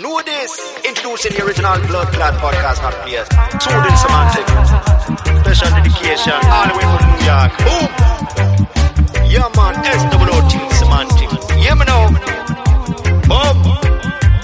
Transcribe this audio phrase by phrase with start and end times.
[0.00, 0.50] Know this.
[0.86, 3.28] Introducing the original Blood Clot podcast, not players.
[3.60, 4.46] Soothing semantic.
[5.44, 6.32] Special dedication.
[6.48, 7.52] All the way from New York.
[7.60, 7.88] Boom.
[9.28, 9.74] Yeah, man.
[9.84, 11.30] SWOT semantic.
[11.60, 12.08] Yeah, me know.
[13.28, 13.56] Boom.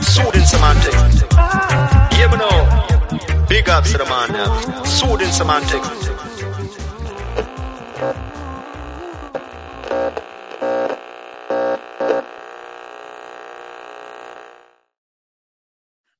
[0.03, 0.95] Soothing semantic.
[2.13, 3.47] Yeah, me know.
[3.49, 4.83] Big ups to the man now.
[4.85, 6.18] Soothing semantic.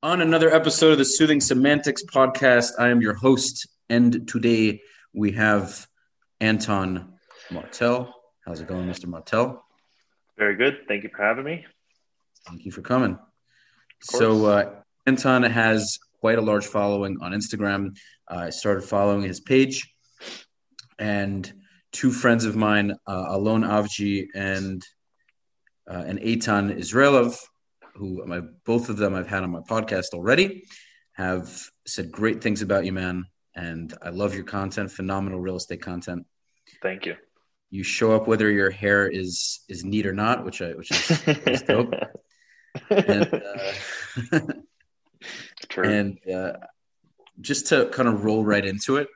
[0.09, 4.81] On another episode of the Soothing Semantics podcast, I am your host, and today
[5.13, 5.87] we have
[6.41, 7.13] Anton
[7.51, 8.15] Martel.
[8.43, 9.05] How's it going, Mr.
[9.05, 9.63] Martel?
[10.39, 10.79] Very good.
[10.89, 11.67] Thank you for having me.
[12.49, 13.19] Thank you for coming.
[14.01, 17.95] So, uh, Anton has quite a large following on Instagram.
[18.31, 19.95] Uh, I started following his page,
[20.99, 21.53] and
[21.93, 24.83] two friends of mine, uh, Alon Avji and
[25.87, 27.39] uh, and Eitan Israelov,
[27.99, 30.65] who my, both of them I've had on my podcast already,
[31.15, 33.25] have said great things about you, man.
[33.55, 36.27] And I love your content, phenomenal real estate content.
[36.81, 37.17] Thank you.
[37.71, 41.11] You show up whether your hair is is neat or not, which I which is,
[41.27, 41.93] is dope.
[42.91, 44.39] and uh,
[45.69, 45.85] True.
[45.85, 46.53] and uh,
[47.41, 49.09] just to kind of roll right into it,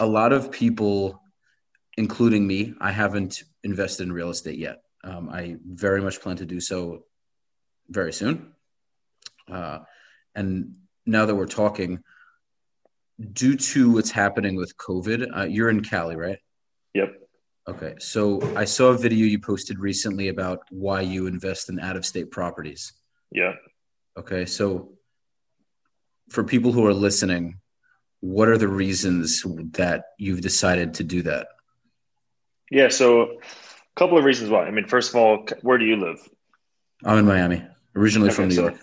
[0.00, 1.20] a lot of people,
[1.96, 4.82] including me, I haven't invested in real estate yet.
[5.04, 7.04] Um, I very much plan to do so
[7.92, 8.52] very soon.
[9.50, 9.80] Uh,
[10.34, 10.74] and
[11.06, 12.00] now that we're talking,
[13.32, 16.38] due to what's happening with COVID, uh, you're in Cali, right?
[16.94, 17.14] Yep.
[17.68, 17.94] Okay.
[17.98, 22.04] So I saw a video you posted recently about why you invest in out of
[22.04, 22.92] state properties.
[23.30, 23.52] Yeah.
[24.18, 24.46] Okay.
[24.46, 24.94] So
[26.30, 27.60] for people who are listening,
[28.20, 31.48] what are the reasons that you've decided to do that?
[32.70, 32.88] Yeah.
[32.88, 33.36] So, a
[33.96, 34.64] couple of reasons why.
[34.64, 36.18] I mean, first of all, where do you live?
[37.04, 38.80] I'm in Miami, originally Okay, from New so- York.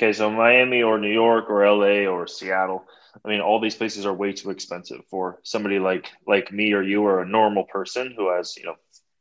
[0.00, 2.84] Okay, so Miami or New York or LA or Seattle.
[3.24, 6.82] I mean, all these places are way too expensive for somebody like like me or
[6.82, 8.76] you or a normal person who has, you know,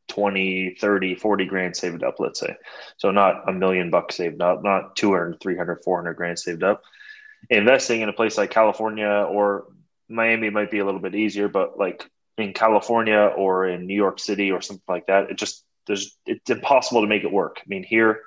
[0.10, 2.56] 20, 30, 40 grand saved up, let's say.
[2.98, 6.84] So not a million bucks saved up, not 200, 300, 400 grand saved up.
[7.50, 9.66] Investing in a place like California or
[10.08, 14.20] Miami might be a little bit easier, but like in California or in New York
[14.20, 17.58] City or something like that, it just there's it's impossible to make it work.
[17.62, 18.22] I mean, here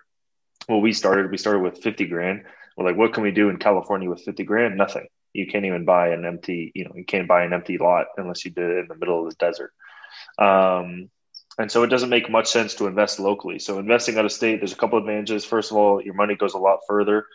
[0.68, 2.44] well, we started, we started with 50 grand.
[2.76, 4.76] We're like, what can we do in California with 50 grand?
[4.76, 5.08] Nothing.
[5.32, 8.44] You can't even buy an empty, you know, you can't buy an empty lot unless
[8.44, 9.72] you did it in the middle of the desert.
[10.38, 11.10] Um,
[11.58, 13.58] and so it doesn't make much sense to invest locally.
[13.58, 15.44] So investing out of state, there's a couple advantages.
[15.44, 17.26] First of all, your money goes a lot further.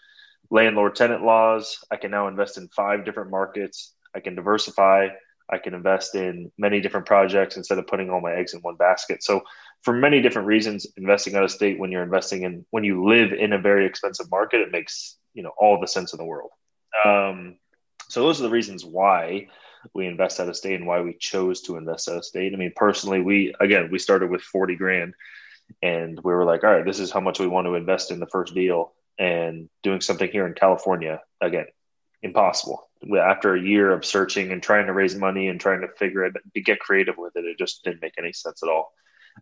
[0.50, 1.84] Landlord tenant laws.
[1.92, 3.94] I can now invest in five different markets.
[4.16, 5.10] I can diversify.
[5.50, 8.76] I can invest in many different projects instead of putting all my eggs in one
[8.76, 9.24] basket.
[9.24, 9.44] So
[9.84, 13.32] for many different reasons, investing out of state when you're investing in when you live
[13.32, 16.52] in a very expensive market, it makes you know all the sense in the world.
[17.06, 17.58] Um,
[18.10, 19.50] so those are the reasons why
[19.94, 22.54] we invest out of state and why we chose to invest out of state.
[22.54, 25.14] I mean, personally, we again we started with forty grand,
[25.82, 28.20] and we were like, all right, this is how much we want to invest in
[28.20, 31.68] the first deal, and doing something here in California again,
[32.24, 32.85] impossible.
[33.20, 36.34] After a year of searching and trying to raise money and trying to figure it,
[36.64, 38.94] get creative with it, it just didn't make any sense at all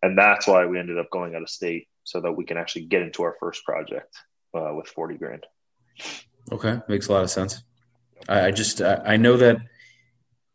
[0.02, 2.86] and that's why we ended up going out of state so that we can actually
[2.86, 4.16] get into our first project
[4.54, 5.46] uh, with 40 grand
[6.52, 7.64] Okay, makes a lot of sense.
[8.28, 9.58] I, I just I, I know that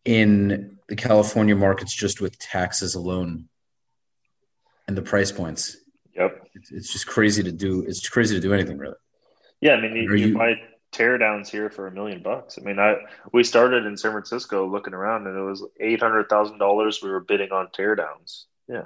[0.04, 3.48] in the California markets, just with taxes alone
[4.86, 5.76] and the price points,
[6.14, 7.84] yep it's, it's just crazy to do.
[7.88, 8.96] It's crazy to do anything really.
[9.62, 10.54] yeah i mean you, you, you- buy
[10.90, 12.96] tear downs here for a million bucks i mean i
[13.32, 17.70] we started in san francisco looking around and it was $800000 we were bidding on
[17.72, 18.84] tear downs yeah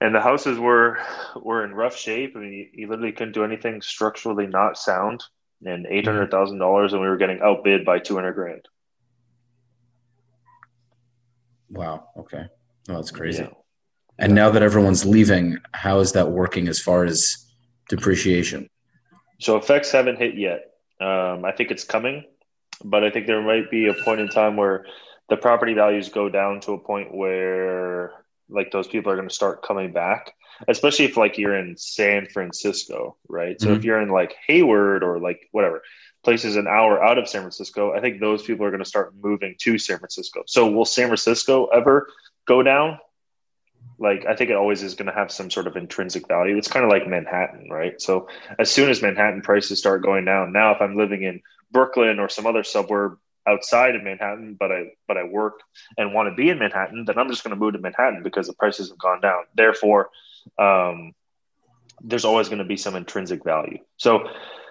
[0.00, 0.98] and the houses were
[1.36, 5.22] were in rough shape i mean you, you literally couldn't do anything structurally not sound
[5.64, 6.94] and $800000 mm-hmm.
[6.94, 8.68] and we were getting outbid by 200 grand
[11.72, 12.08] Wow.
[12.16, 12.44] Okay.
[12.88, 13.42] Oh, that's crazy.
[13.42, 13.50] Yeah.
[14.18, 17.46] And now that everyone's leaving, how is that working as far as
[17.88, 18.68] depreciation?
[19.40, 20.71] So effects haven't hit yet.
[21.02, 22.24] Um, I think it's coming,
[22.84, 24.86] but I think there might be a point in time where
[25.28, 28.12] the property values go down to a point where
[28.48, 30.34] like those people are going to start coming back,
[30.68, 33.60] especially if like you're in San Francisco, right?
[33.60, 35.82] So if you're in like Hayward or like whatever
[36.22, 39.14] places an hour out of San Francisco, I think those people are going to start
[39.20, 40.42] moving to San Francisco.
[40.46, 42.08] So will San Francisco ever
[42.46, 42.98] go down?
[44.02, 46.56] Like I think it always is going to have some sort of intrinsic value.
[46.58, 48.00] It's kind of like Manhattan, right?
[48.02, 48.26] So
[48.58, 51.40] as soon as Manhattan prices start going down, now if I'm living in
[51.70, 55.60] Brooklyn or some other suburb outside of Manhattan, but I but I work
[55.96, 58.48] and want to be in Manhattan, then I'm just going to move to Manhattan because
[58.48, 59.44] the prices have gone down.
[59.54, 60.10] Therefore,
[60.58, 61.12] um,
[62.02, 63.78] there's always going to be some intrinsic value.
[63.98, 64.28] So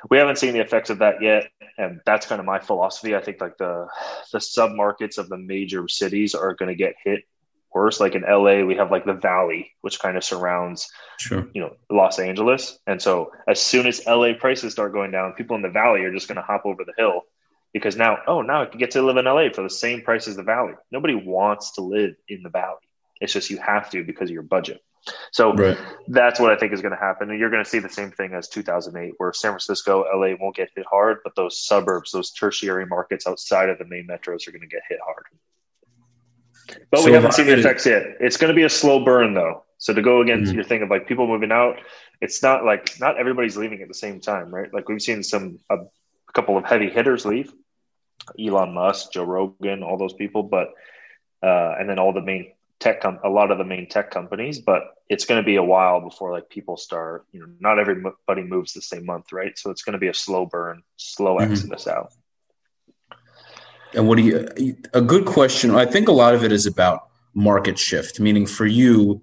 [0.10, 3.16] we haven't seen the effects of that yet, and that's kind of my philosophy.
[3.16, 3.88] I think like the
[4.34, 7.24] the sub markets of the major cities are going to get hit
[7.74, 8.00] worse.
[8.00, 10.90] Like in LA, we have like the Valley, which kind of surrounds,
[11.20, 11.48] Sure.
[11.54, 15.56] you know, Los Angeles, and so as soon as LA prices start going down, people
[15.56, 17.22] in the Valley are just going to hop over the hill
[17.74, 20.28] because now, oh, now I can get to live in LA for the same price
[20.28, 20.74] as the Valley.
[20.92, 22.80] Nobody wants to live in the Valley.
[23.22, 24.82] It's just you have to because of your budget.
[25.32, 25.78] So Right.
[26.08, 27.30] that's what I think is going to happen.
[27.30, 30.56] And you're going to see the same thing as 2008, where San Francisco, LA won't
[30.56, 34.52] get hit hard, but those suburbs, those tertiary markets outside of the main metros are
[34.52, 35.26] going to get hit hard.
[36.90, 38.04] But So we haven't seen the effects yet.
[38.20, 39.64] It's going to be a slow burn, though.
[39.78, 40.56] So to go against Mhm.
[40.56, 41.78] your thing of like people moving out,
[42.22, 44.72] it's not like not everybody's leaving at the same time, right?
[44.74, 47.52] Like we've seen some a, a couple of heavy hitters leave,
[48.40, 50.58] Elon Musk, Joe Rogan, all those people, but
[51.44, 54.60] uh, and then all the main tech com- a lot of the main tech companies
[54.60, 58.42] but it's going to be a while before like people start you know not everybody
[58.42, 61.44] moves the same month right so it's going to be a slow burn slow Mhm.
[61.52, 62.12] exodus out
[63.94, 64.76] And what do you?
[64.94, 65.76] A good question.
[65.76, 68.20] I think a lot of it is about market shift.
[68.20, 69.22] Meaning, for you,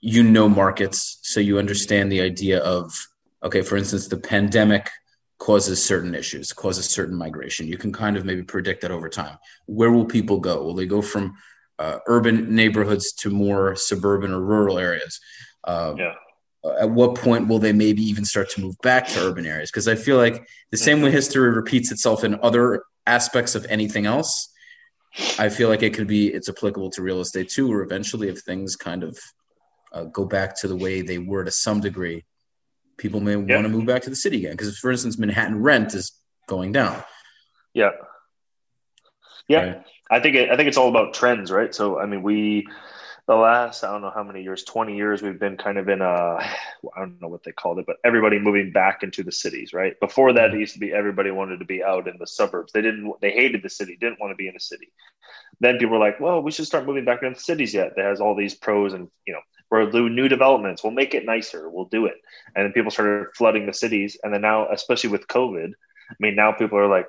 [0.00, 2.94] you know markets, so you understand the idea of
[3.42, 3.62] okay.
[3.62, 4.90] For instance, the pandemic
[5.38, 7.66] causes certain issues, causes certain migration.
[7.66, 9.38] You can kind of maybe predict that over time.
[9.66, 10.62] Where will people go?
[10.62, 11.34] Will they go from
[11.78, 15.20] uh, urban neighborhoods to more suburban or rural areas?
[15.64, 16.14] Uh, yeah
[16.80, 19.70] at what point will they maybe even start to move back to urban areas?
[19.70, 24.06] Because I feel like the same way history repeats itself in other aspects of anything
[24.06, 24.52] else,
[25.38, 28.40] I feel like it could be it's applicable to real estate too, or eventually if
[28.40, 29.18] things kind of
[29.92, 32.24] uh, go back to the way they were to some degree,
[32.96, 34.52] people may want to move back to the city again.
[34.52, 36.12] Because for instance, Manhattan rent is
[36.48, 37.02] going down.
[37.74, 37.90] yeah
[39.48, 39.82] yeah right?
[40.10, 42.66] i think it, i think it's all about trends right so i mean we
[43.28, 46.02] the last i don't know how many years 20 years we've been kind of in
[46.02, 46.56] a i
[46.96, 49.98] don't know what they called it but everybody moving back into the cities right?
[50.00, 50.56] Before that mm-hmm.
[50.56, 52.72] it used to be everybody wanted to be out in the suburbs.
[52.72, 54.92] They didn't they hated the city didn't want to be in the city.
[55.60, 57.92] Then people were like well we should start moving back into the cities yet.
[57.96, 59.40] That has all these pros and you know
[59.70, 60.82] we'll do new developments.
[60.82, 61.68] We'll make it nicer.
[61.68, 62.16] We'll do it.
[62.54, 64.18] And then people started flooding the cities.
[64.22, 65.72] And then now especially with covid
[66.10, 67.06] i mean now people are like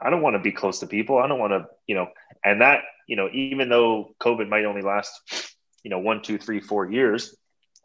[0.00, 1.18] i don't want to be close to people.
[1.18, 2.08] I don't want to you know
[2.44, 6.60] and that you know even though covid might only last you know one two three
[6.60, 7.36] four years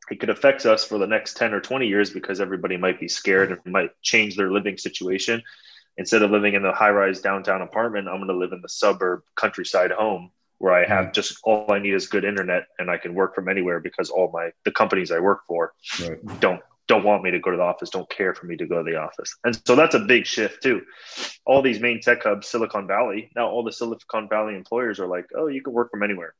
[0.09, 3.09] it could affect us for the next 10 or 20 years because everybody might be
[3.09, 5.43] scared and might change their living situation
[5.97, 8.69] instead of living in the high rise downtown apartment i'm going to live in the
[8.69, 11.13] suburb countryside home where i have mm.
[11.13, 14.31] just all i need is good internet and i can work from anywhere because all
[14.31, 16.39] my the companies i work for Right.
[16.39, 18.83] don't don't want me to go to the office, don't care for me to go
[18.83, 19.35] to the office.
[19.43, 20.81] And so that's a big shift too.
[21.45, 25.25] All these main tech hubs, Silicon Valley, now all the Silicon Valley employers are like,
[25.35, 26.33] oh, you can work from anywhere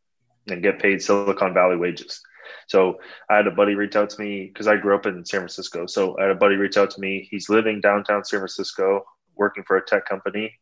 [0.48, 2.22] and get paid Silicon Valley wages.
[2.68, 3.00] So
[3.30, 5.86] I had a buddy reach out to me because I grew up in San Francisco.
[5.86, 7.28] So I had a buddy reach out to me.
[7.30, 9.06] He's living downtown San Francisco,
[9.36, 10.54] working for a tech company.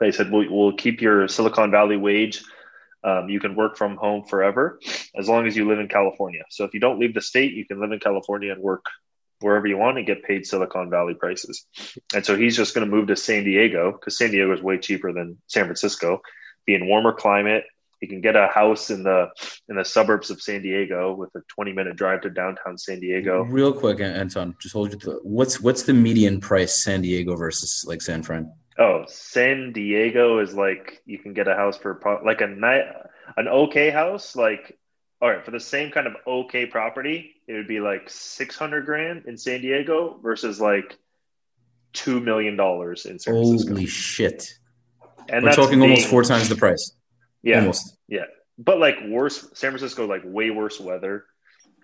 [0.00, 2.42] They said, we'll, we'll keep your Silicon Valley wage
[3.04, 4.80] um, you can work from home forever
[5.16, 6.42] as long as you live in California.
[6.50, 8.84] So if you don't leave the state, you can live in California and work
[9.40, 11.64] wherever you want and get paid Silicon Valley prices.
[12.14, 14.78] And so he's just going to move to San Diego because San Diego is way
[14.78, 16.22] cheaper than San Francisco.
[16.66, 17.64] Be in warmer climate.
[18.00, 19.28] He can get a house in the
[19.68, 23.42] in the suburbs of San Diego with a 20 minute drive to downtown San Diego.
[23.42, 27.84] Real quick, Anton, just hold you to what's what's the median price San Diego versus
[27.88, 28.52] like San Fran?
[28.78, 32.84] Oh, San Diego is like you can get a house for like a night
[33.36, 34.77] an okay house like
[35.20, 39.24] all right for the same kind of okay property it would be like 600 grand
[39.26, 40.96] in San Diego versus like
[41.94, 43.70] 2 million dollars in San Francisco.
[43.70, 44.54] Holy shit!
[45.28, 46.92] and We're talking almost four times the price.
[47.42, 47.96] yeah Almost.
[48.08, 48.24] Yeah.
[48.58, 51.24] But like worse san francisco like way worse weather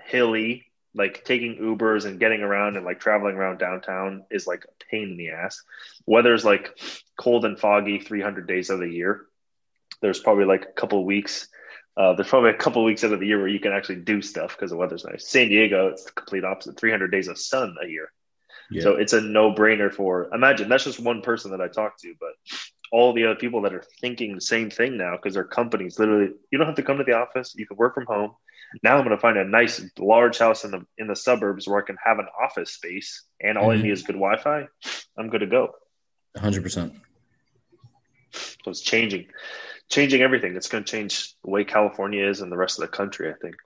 [0.04, 4.84] hilly like taking ubers and getting around and like traveling around downtown is like a
[4.90, 5.62] pain in the ass
[6.06, 6.78] weather's like
[7.16, 9.26] cold and foggy 300 days of the year
[10.02, 11.48] there's probably like a couple of weeks
[11.96, 13.96] uh, there's probably a couple of weeks out of the year where you can actually
[13.96, 17.38] do stuff because the weather's nice san diego it's the complete opposite 300 days of
[17.38, 18.08] sun a year
[18.70, 18.82] Yeah.
[18.82, 22.32] so it's a no-brainer for imagine that's just one person that I talked to, but
[22.92, 26.30] all the other people that are thinking the same thing now because their companies literally
[26.50, 28.32] you don't have to come to the office, you can work from home.
[28.82, 31.80] Now I'm going to find a nice large house in the in the suburbs where
[31.82, 33.82] I can have an office space and all I Mhm.
[33.82, 34.66] need is good Wi-Fi.
[35.18, 35.74] I'm good to go.
[36.34, 36.62] 100.
[36.62, 36.92] percent
[38.64, 39.26] So it's changing,
[39.90, 40.56] changing everything.
[40.56, 43.30] It's going to change the way California is and the rest of the country.
[43.30, 43.56] I think.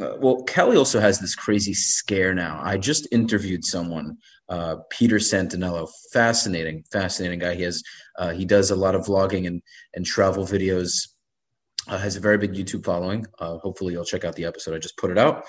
[0.00, 2.60] Uh, well, Cali also has this crazy scare now.
[2.62, 4.18] I just interviewed someone,
[4.48, 5.88] uh, Peter Santenello.
[6.12, 7.54] Fascinating, fascinating guy.
[7.54, 7.82] He has
[8.18, 9.62] uh, he does a lot of vlogging and
[9.94, 11.08] and travel videos.
[11.88, 13.24] Uh, has a very big YouTube following.
[13.38, 14.74] Uh, hopefully, you'll check out the episode.
[14.74, 15.44] I just put it out.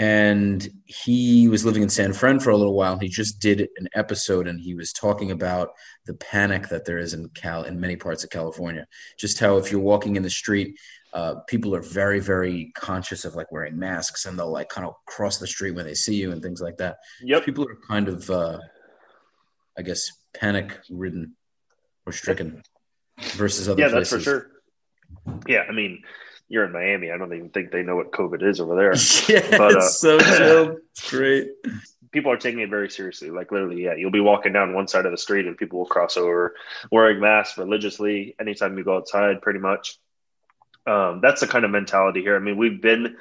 [0.00, 2.98] And he was living in San Fran for a little while.
[2.98, 5.72] He just did an episode, and he was talking about
[6.06, 8.86] the panic that there is in Cal in many parts of California.
[9.18, 10.80] Just how if you're walking in the street,
[11.12, 14.94] uh, people are very, very conscious of like wearing masks, and they'll like kind of
[15.06, 16.96] cross the street when they see you and things like that.
[17.20, 17.44] Yep.
[17.44, 18.58] People are kind of, uh,
[19.76, 21.36] I guess, panic ridden
[22.06, 22.62] or stricken
[23.32, 23.92] versus other places.
[23.92, 24.10] yeah, places.
[24.10, 24.50] that's for sure.
[25.46, 26.02] Yeah, I mean,
[26.50, 27.10] you're in Miami.
[27.12, 28.92] I don't even think they know what COVID is over there.
[29.28, 30.76] yeah, But, uh, it's so chill.
[30.90, 31.48] It's great.
[32.10, 33.30] people are taking it very seriously.
[33.30, 35.86] Like literally, yeah, you'll be walking down one side of the street and people will
[35.86, 36.54] cross over
[36.90, 39.96] wearing masks religiously anytime you go outside, pretty much.
[40.86, 42.34] Um, that's the kind of mentality here.
[42.34, 43.16] I mean, we've been,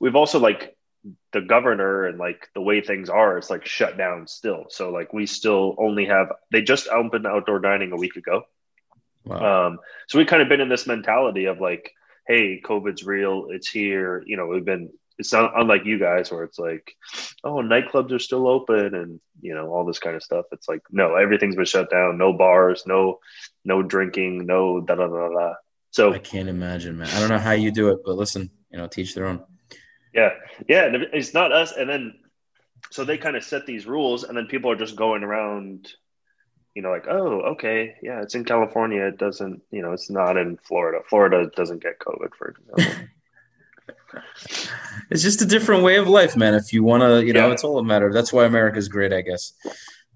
[0.00, 0.76] we've also like
[1.32, 4.66] the governor and like the way things are, it's like shut down still.
[4.68, 8.42] So like we still only have, they just opened outdoor dining a week ago.
[9.24, 9.66] Wow.
[9.68, 11.92] Um, so we kind of been in this mentality of like,
[12.26, 14.22] hey, COVID's real, it's here.
[14.26, 14.90] You know, we've been.
[15.18, 16.96] It's not unlike you guys where it's like,
[17.44, 20.46] oh, nightclubs are still open and you know all this kind of stuff.
[20.52, 22.18] It's like no, everything's been shut down.
[22.18, 23.20] No bars, no,
[23.64, 25.54] no drinking, no da da da da.
[25.90, 27.08] So I can't imagine, man.
[27.12, 29.44] I don't know how you do it, but listen, you know, teach their own.
[30.14, 30.30] Yeah,
[30.68, 31.72] yeah, and it's not us.
[31.72, 32.14] And then,
[32.90, 35.92] so they kind of set these rules, and then people are just going around,
[36.74, 39.02] you know, like, oh, okay, yeah, it's in California.
[39.06, 41.00] It doesn't, you know, it's not in Florida.
[41.08, 43.04] Florida doesn't get COVID, for example.
[45.10, 46.54] It's just a different way of life, man.
[46.54, 47.52] If you want to, you know, Yeah.
[47.52, 48.12] it's all a matter.
[48.12, 49.52] That's why America's great, I guess.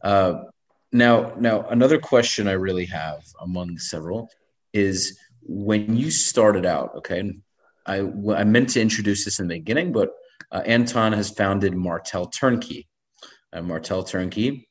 [0.02, 0.44] Uh,
[0.92, 4.30] now, now another question I really have among several
[4.72, 6.94] is when you started out.
[6.96, 7.32] Okay,
[7.86, 10.10] I I meant to introduce this in the beginning, but
[10.52, 12.88] uh, Anton has founded Martel Turnkey.
[13.52, 14.68] And Martel Turnkey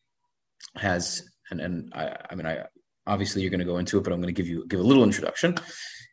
[0.75, 2.65] has, and and I, I mean, I
[3.07, 4.83] obviously you're going to go into it, but I'm going to give you give a
[4.83, 5.55] little introduction.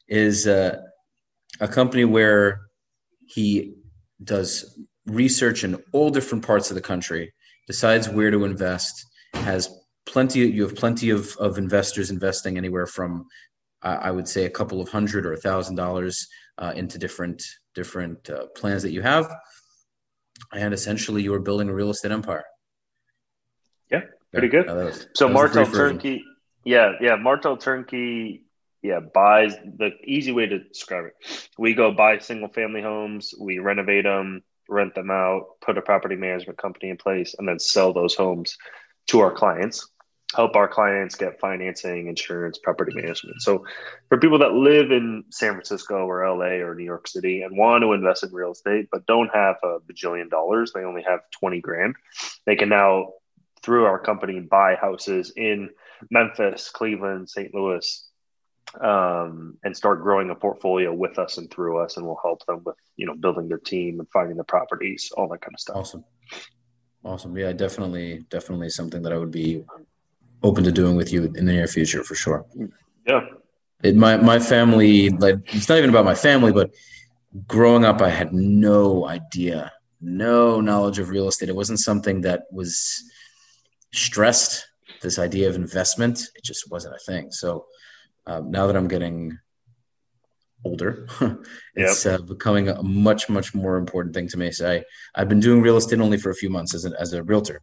[0.09, 0.77] Is uh,
[1.61, 2.61] a company where
[3.27, 3.75] he
[4.23, 7.33] does research in all different parts of the country,
[7.67, 9.69] decides where to invest, has
[10.07, 10.41] plenty.
[10.41, 13.27] You have plenty of of investors investing anywhere from,
[13.83, 17.43] uh, I would say, a couple of hundred or a thousand dollars uh, into different
[17.75, 19.33] different uh, plans that you have,
[20.53, 22.45] and essentially you are building a real estate empire.
[23.91, 24.69] Yeah, pretty good.
[24.69, 25.99] uh, was- So that was a Martel version.
[25.99, 26.25] Turnkey,
[26.65, 28.45] yeah, yeah, Martel Turnkey,
[28.83, 31.49] yeah, buys the easy way to describe it.
[31.59, 36.17] We go buy single family homes, we renovate them, rent them out, put a property
[36.17, 38.57] management company in place, and then sell those homes
[39.09, 39.89] to our clients.
[40.35, 43.43] Help our clients get financing, insurance, property management.
[43.43, 43.67] So,
[44.09, 47.83] for people that live in San Francisco or LA or New York City and want
[47.83, 51.61] to invest in real estate but don't have a bajillion dollars, they only have 20
[51.61, 51.97] grand,
[52.47, 53.13] they can now
[53.63, 55.71] through our company buy houses in
[56.11, 57.55] Memphis, Cleveland, St.
[57.55, 58.09] Louis,
[58.81, 62.63] um, and start growing a portfolio with us and through us, and we'll help them
[62.65, 65.77] with you know building their team and finding the properties, all that kind of stuff.
[65.77, 66.05] Awesome.
[67.05, 67.37] Awesome.
[67.37, 69.65] Yeah, definitely, definitely something that I would be
[70.43, 72.47] open to doing with you in the near future for sure.
[73.07, 73.27] Yeah,
[73.83, 76.71] It, my my family, like it's not even about my family, but
[77.47, 81.49] growing up, I had no idea, no knowledge of real estate.
[81.49, 83.03] It wasn't something that was
[83.93, 84.67] stressed.
[85.01, 87.31] This idea of investment, it just wasn't a thing.
[87.33, 87.67] So
[88.27, 89.39] um, now that I'm getting
[90.65, 91.09] older,
[91.75, 94.51] it's uh, becoming a much much more important thing to me.
[94.53, 94.85] So I
[95.15, 97.63] I've been doing real estate only for a few months as a, as a realtor,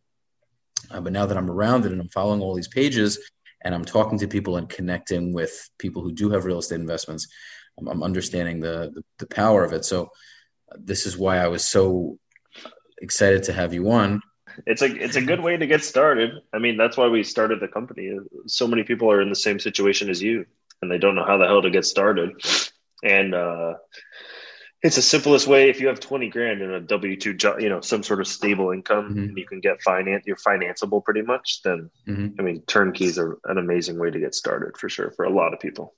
[0.92, 3.20] uh, but now that I'm around it and I'm following all these pages
[3.64, 7.28] and I'm talking to people and connecting with people who do have real estate investments,
[7.78, 9.86] I'm, I'm understanding the, the the power of it.
[9.86, 10.10] So
[10.72, 12.18] uh, this is why I was so
[13.02, 14.22] excited to have you on.
[14.66, 16.32] It's a it's a good way to get started.
[16.54, 18.18] I mean, that's why we started the company.
[18.48, 20.46] So many people are in the same situation as you,
[20.82, 22.42] and they don't know how the hell to get started.
[23.04, 23.76] And uh,
[24.82, 25.70] it's the simplest way.
[25.70, 28.28] If you have twenty grand in a W two job, you know, some sort of
[28.28, 29.30] stable income, Mhm.
[29.30, 31.62] and you can get finance, you're financeable pretty much.
[31.64, 32.36] Then Mhm.
[32.40, 35.54] I mean, turnkeys are an amazing way to get started for sure for a lot
[35.54, 35.96] of people.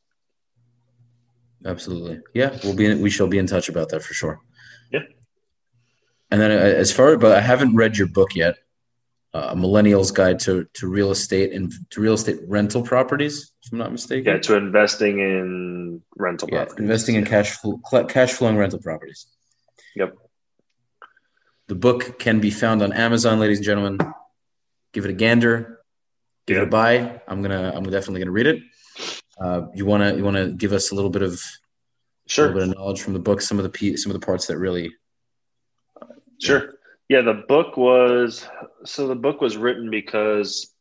[1.64, 2.58] Absolutely, yeah.
[2.64, 4.40] We'll be in, we shall be in touch about that for sure.
[4.92, 5.02] Yeah.
[6.32, 8.56] And then uh, as far, but I haven't read your book yet.
[9.34, 13.72] Uh, a millennial's guide to, to real estate and to real estate rental properties, if
[13.72, 14.34] I'm not mistaken.
[14.34, 16.80] Yeah, to investing in rental Yeah, properties.
[16.82, 19.28] investing in cash flow, cash flowing rental properties.
[19.96, 20.16] Yep.
[21.68, 24.00] The book can be found on Amazon, ladies and gentlemen.
[24.94, 25.80] Give it a gander.
[26.46, 27.22] Give it a buy.
[27.28, 27.72] I'm gonna.
[27.74, 28.62] I'm definitely gonna read it.
[29.40, 32.48] Uh, you wanna you wanna give us a little bit of a Sure.
[32.48, 33.40] little bit of knowledge from the book.
[33.42, 34.94] Some of the some of the parts that really.
[36.42, 36.74] Sure.
[37.10, 38.48] Yeah, the book was
[38.86, 40.74] so the book was written because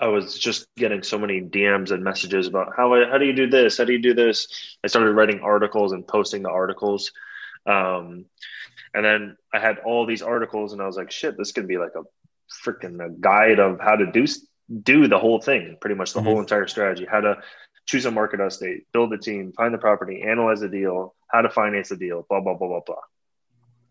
[0.00, 3.32] I was just getting so many DMs and messages about how I, how do you
[3.32, 3.78] do this?
[3.78, 4.76] How do you do this?
[4.84, 7.10] I started writing articles and posting the articles.
[7.66, 8.26] Um,
[8.94, 11.78] and then I had all these articles, and I was like, shit, this could be
[11.78, 12.02] like a
[12.64, 14.26] freaking a guide of how to do
[14.82, 16.28] do the whole thing, pretty much the mm-hmm.
[16.28, 17.38] whole entire strategy, how to
[17.86, 21.48] choose a market estate, build a team, find the property, analyze the deal, how to
[21.48, 22.96] finance the deal, blah blah blah blah blah.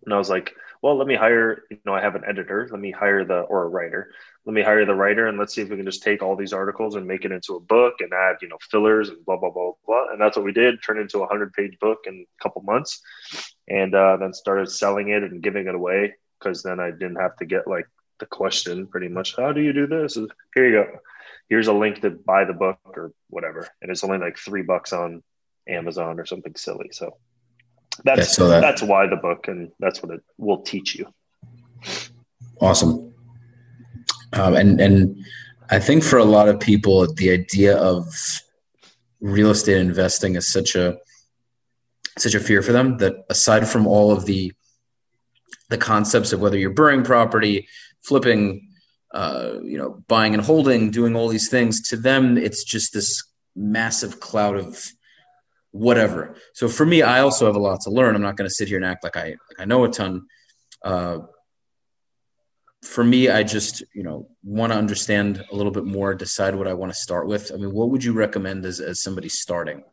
[0.07, 2.65] And I was like, well, let me hire, you know, I have an editor.
[2.71, 4.13] Let me hire the, or a writer.
[4.45, 6.53] Let me hire the writer and let's see if we can just take all these
[6.53, 9.49] articles and make it into a book and add, you know, fillers and blah, blah,
[9.49, 10.05] blah, blah.
[10.09, 13.01] And that's what we did, turn into a hundred page book in a couple months
[13.67, 17.35] and uh, then started selling it and giving it away because then I didn't have
[17.37, 17.87] to get like
[18.21, 20.17] the question pretty much, how do you do this?
[20.55, 20.99] Here you go.
[21.49, 23.67] Here's a link to buy the book or whatever.
[23.81, 25.21] And it's only like three bucks on
[25.67, 26.91] Amazon or something silly.
[26.93, 27.17] So
[28.03, 31.07] that's yeah, so that, that's why the book and that's what it will teach you.
[32.59, 33.13] Awesome.
[34.33, 35.25] Um, and and
[35.69, 38.05] I think for a lot of people, the idea of
[39.19, 40.97] real estate investing is such a
[42.17, 44.51] such a fear for them that aside from all of the
[45.69, 47.67] the concepts of whether you're buying property,
[48.01, 48.69] flipping,
[49.13, 53.23] uh, you know, buying and holding, doing all these things, to them it's just this
[53.55, 54.89] massive cloud of
[55.77, 56.35] whatever.
[56.53, 58.15] So for me, I also have a lot to learn.
[58.15, 60.25] I'm not going to sit here and act like I like I know a ton.
[60.83, 61.19] Uh,
[62.83, 66.67] for me, I just you know want to understand a little bit more, decide what
[66.67, 67.51] I want to start with.
[67.53, 69.83] I mean, what would you recommend as as somebody starting?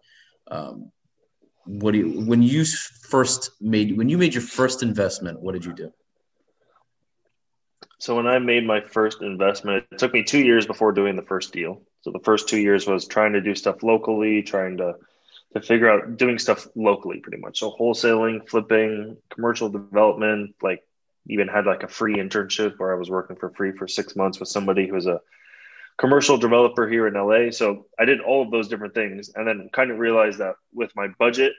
[0.50, 0.92] Um,
[1.66, 5.40] what do you when you first made when you made your first investment?
[5.40, 5.92] What did you do?
[7.98, 11.22] So when I made my first investment, it took me two years before doing the
[11.22, 11.80] first deal.
[12.02, 14.96] So the first two years was trying to do stuff locally, trying to
[15.54, 17.60] to figure out doing stuff locally pretty much.
[17.60, 20.82] So wholesaling, flipping, commercial development, like
[21.28, 24.40] even had like a free internship where I was working for free for six months
[24.40, 25.20] with somebody who was a
[25.96, 27.50] commercial developer here in LA.
[27.50, 30.90] So I did all of those different things and then kind of realized that with
[30.96, 31.52] my budget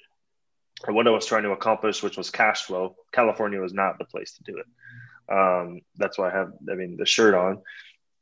[0.85, 4.05] or what I was trying to accomplish, which was cash flow, California was not the
[4.05, 4.65] place to do it.
[5.33, 7.61] Um, that's why I have, I mean, the shirt on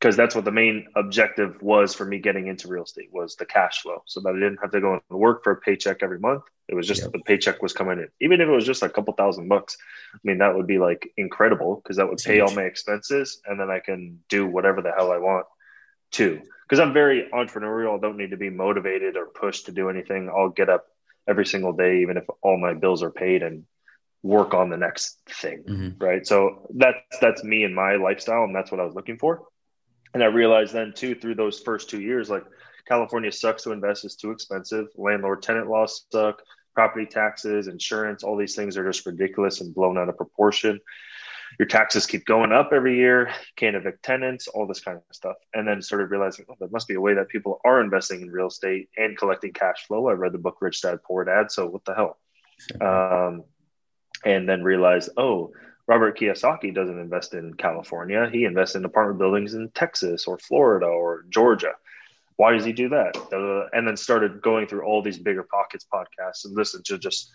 [0.03, 3.45] because that's what the main objective was for me getting into real estate was the
[3.45, 6.19] cash flow so that I didn't have to go and work for a paycheck every
[6.19, 6.43] month.
[6.67, 7.13] It was just yep.
[7.13, 8.09] the paycheck was coming in.
[8.19, 9.77] Even if it was just a couple thousand bucks,
[10.13, 13.57] I mean, that would be like incredible because that would pay all my expenses and
[13.57, 15.45] then I can do whatever the hell I want
[16.13, 16.41] to.
[16.67, 17.97] Because I'm very entrepreneurial.
[17.97, 20.29] I don't need to be motivated or pushed to do anything.
[20.29, 20.85] I'll get up
[21.29, 23.63] every single day, even if all my bills are paid and
[24.21, 25.63] work on the next thing.
[25.63, 26.03] Mm-hmm.
[26.03, 26.27] Right.
[26.27, 29.43] So that's that's me and my lifestyle, and that's what I was looking for.
[30.13, 32.43] And I realized then too through those first two years, like
[32.87, 34.87] California sucks to invest; it's too expensive.
[34.95, 36.41] Landlord tenant laws suck.
[36.75, 40.79] Property taxes, insurance, all these things are just ridiculous and blown out of proportion.
[41.59, 43.31] Your taxes keep going up every year.
[43.55, 45.35] Can't evict tenants, all this kind of stuff.
[45.53, 48.31] And then started realizing, oh, there must be a way that people are investing in
[48.31, 50.09] real estate and collecting cash flow.
[50.09, 51.51] I read the book Rich Dad Poor Dad.
[51.51, 52.17] So what the hell?
[52.81, 53.43] Um,
[54.25, 55.51] and then realized, oh,
[55.87, 58.29] Robert Kiyosaki doesn't invest in California.
[58.31, 61.73] He invests in apartment buildings in Texas or Florida or Georgia.
[62.37, 63.15] Why does he do that?
[63.73, 67.31] And then started going through all these BiggerPockets podcasts and listened to just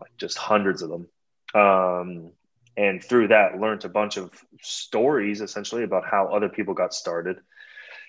[0.00, 1.08] like just hundreds of them.
[1.54, 2.32] Um,
[2.76, 7.36] and through that, learned a bunch of stories essentially about how other people got started.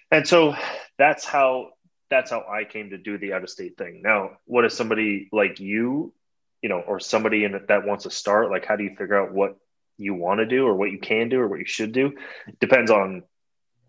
[0.10, 0.56] And so
[0.98, 1.72] that's how
[2.10, 4.02] that's how I came to do the out of state thing.
[4.04, 6.14] Now, what is somebody like you,
[6.62, 8.50] you know, or somebody in that wants to start?
[8.50, 9.58] Like, how do you figure out what
[9.98, 12.14] you want to do or what you can do or what you should do.
[12.48, 13.24] It depends on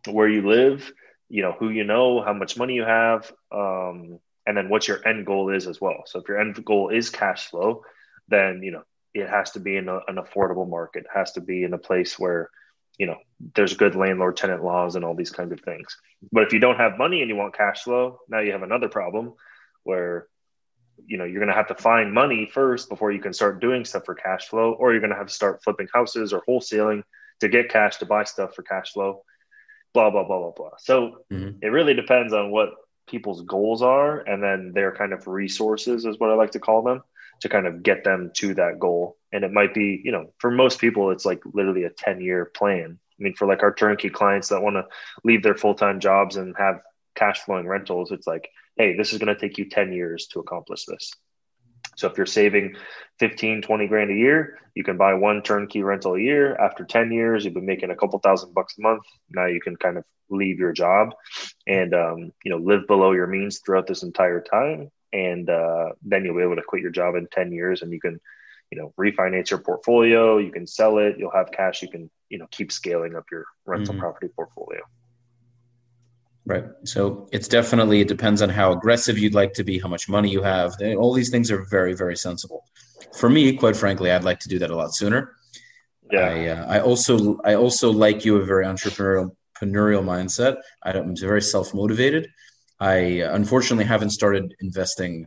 [0.09, 0.91] where you live,
[1.29, 5.07] you know, who you know, how much money you have, um, and then what your
[5.07, 6.05] end goal is as well.
[6.07, 7.83] So if your end goal is cash flow,
[8.29, 8.83] then, you know,
[9.15, 11.79] it has to be in a, an affordable market, it has to be in a
[11.79, 12.51] place where,
[12.99, 13.17] you know,
[13.55, 15.97] there's good landlord tenant laws and all these kinds of things.
[16.33, 18.89] But if you don't have money and you want cash flow, now you have another
[18.89, 19.35] problem
[19.83, 20.29] where
[21.05, 23.85] you know you're going to have to find money first before you can start doing
[23.85, 27.03] stuff for cash flow or you're going to have to start flipping houses or wholesaling
[27.41, 29.23] to get cash to buy stuff for cash flow.
[29.93, 30.71] Blah blah blah blah blah.
[30.79, 31.59] So mm-hmm.
[31.63, 32.71] it really depends on what
[33.07, 36.83] people's goals are and then their kind of resources is what i like to call
[36.83, 37.01] them
[37.41, 39.17] to kind of get them to that goal.
[39.33, 42.47] And it might be you know for most people it's like literally a 10 year
[42.47, 42.99] plan.
[42.99, 44.87] I mean for like our turnkey clients that want to
[45.25, 46.81] leave their full-time jobs and have
[47.15, 50.41] cash flowing rentals it's like hey, this is going to take you 10 years to
[50.41, 51.13] accomplish this.
[51.97, 52.77] So if you're saving
[53.21, 56.55] 15, 20 grand a year, you can buy one turnkey rental a year.
[56.57, 59.03] After 10 years, you've been making a couple thousand bucks a month.
[59.31, 61.15] Now you can kind of leave your job
[61.67, 64.91] and, um, you know, live below your means throughout this entire time.
[65.13, 68.01] And uh, then you'll be able to quit your job in 10 years and you
[68.01, 68.21] can,
[68.71, 70.37] you know, refinance your portfolio.
[70.39, 71.17] You can sell it.
[71.19, 71.81] You'll have cash.
[71.81, 74.01] You can, you know, keep scaling up your rental mm-hmm.
[74.01, 74.81] property portfolio.
[76.47, 76.65] Right.
[76.85, 80.31] So it's definitely it depends on how aggressive you'd like to be, how much money
[80.31, 80.77] you have.
[80.97, 82.65] All these things are very very sensible.
[83.19, 85.35] For me, quite frankly, I'd like to do that a lot sooner.
[86.13, 86.21] Yeah.
[86.21, 90.59] I, uh, I also I also like you a very entrepreneurial entrepreneurial mindset.
[90.83, 92.29] I'm very self motivated.
[92.79, 95.27] I uh, unfortunately haven't started investing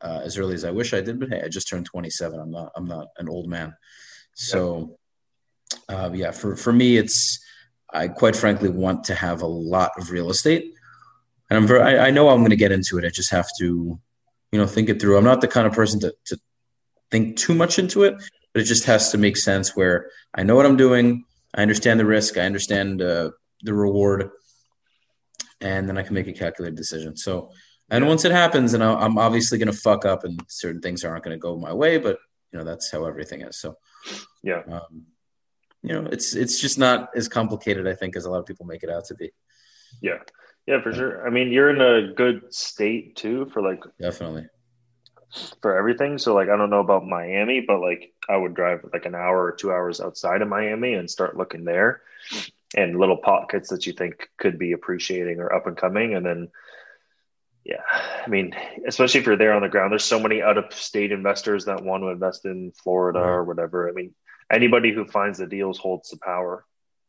[0.00, 2.38] uh, as early as I wish I did, but hey, I just turned 27.
[2.38, 3.74] I'm not I'm not an old man,
[4.34, 4.98] so
[5.88, 6.32] uh, yeah.
[6.32, 7.42] For for me, it's
[7.92, 10.74] I quite frankly want to have a lot of real estate,
[11.50, 11.82] and I'm very.
[11.82, 13.04] I, I know I'm going to get into it.
[13.04, 14.00] I just have to,
[14.50, 15.18] you know, think it through.
[15.18, 16.38] I'm not the kind of person to to
[17.10, 18.14] think too much into it,
[18.52, 19.76] but it just has to make sense.
[19.76, 21.24] Where I know what I'm doing,
[21.54, 23.30] I understand the risk, I understand uh,
[23.62, 24.30] the reward,
[25.60, 27.16] and then I can make a calculated decision.
[27.16, 27.50] So,
[27.90, 31.24] and once it happens, and I'm obviously going to fuck up, and certain things aren't
[31.24, 32.18] going to go my way, but
[32.52, 33.58] you know that's how everything is.
[33.58, 33.76] So,
[34.42, 34.62] yeah.
[34.70, 35.06] Um,
[35.82, 38.66] you know, it's it's just not as complicated, I think, as a lot of people
[38.66, 39.32] make it out to be.
[40.00, 40.18] Yeah,
[40.66, 41.26] yeah, for sure.
[41.26, 44.46] I mean, you're in a good state too for like definitely
[45.60, 46.18] for everything.
[46.18, 49.44] So like, I don't know about Miami, but like, I would drive like an hour
[49.44, 52.02] or two hours outside of Miami and start looking there,
[52.76, 56.48] and little pockets that you think could be appreciating or up and coming, and then
[57.64, 57.82] yeah,
[58.24, 58.54] I mean,
[58.88, 61.84] especially if you're there on the ground, there's so many out of state investors that
[61.84, 63.88] want to invest in Florida or whatever.
[63.88, 64.12] I mean,
[64.52, 66.64] anybody who finds the deals holds the power.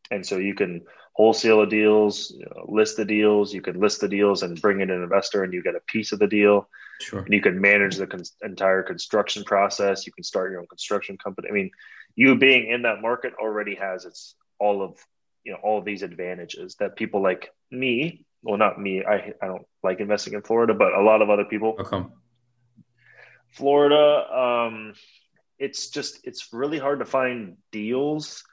[0.10, 0.82] And so you can
[1.14, 4.82] wholesale the deals, you know, list the deals, you can list the deals and bring
[4.82, 6.68] in an investor and you get a piece of the deal.
[7.02, 7.20] Sure.
[7.20, 10.06] And you can manage the con- entire construction process.
[10.08, 11.50] You can start your own construction company.
[11.50, 11.72] I mean,
[12.16, 14.98] you being in that market already has its all of
[15.44, 19.48] you know all of these advantages that people like me well not me i i
[19.48, 22.06] don't like investing in florida but a lot of other people okay.
[23.52, 24.94] florida um
[25.64, 28.44] it's just it's really hard to find deals.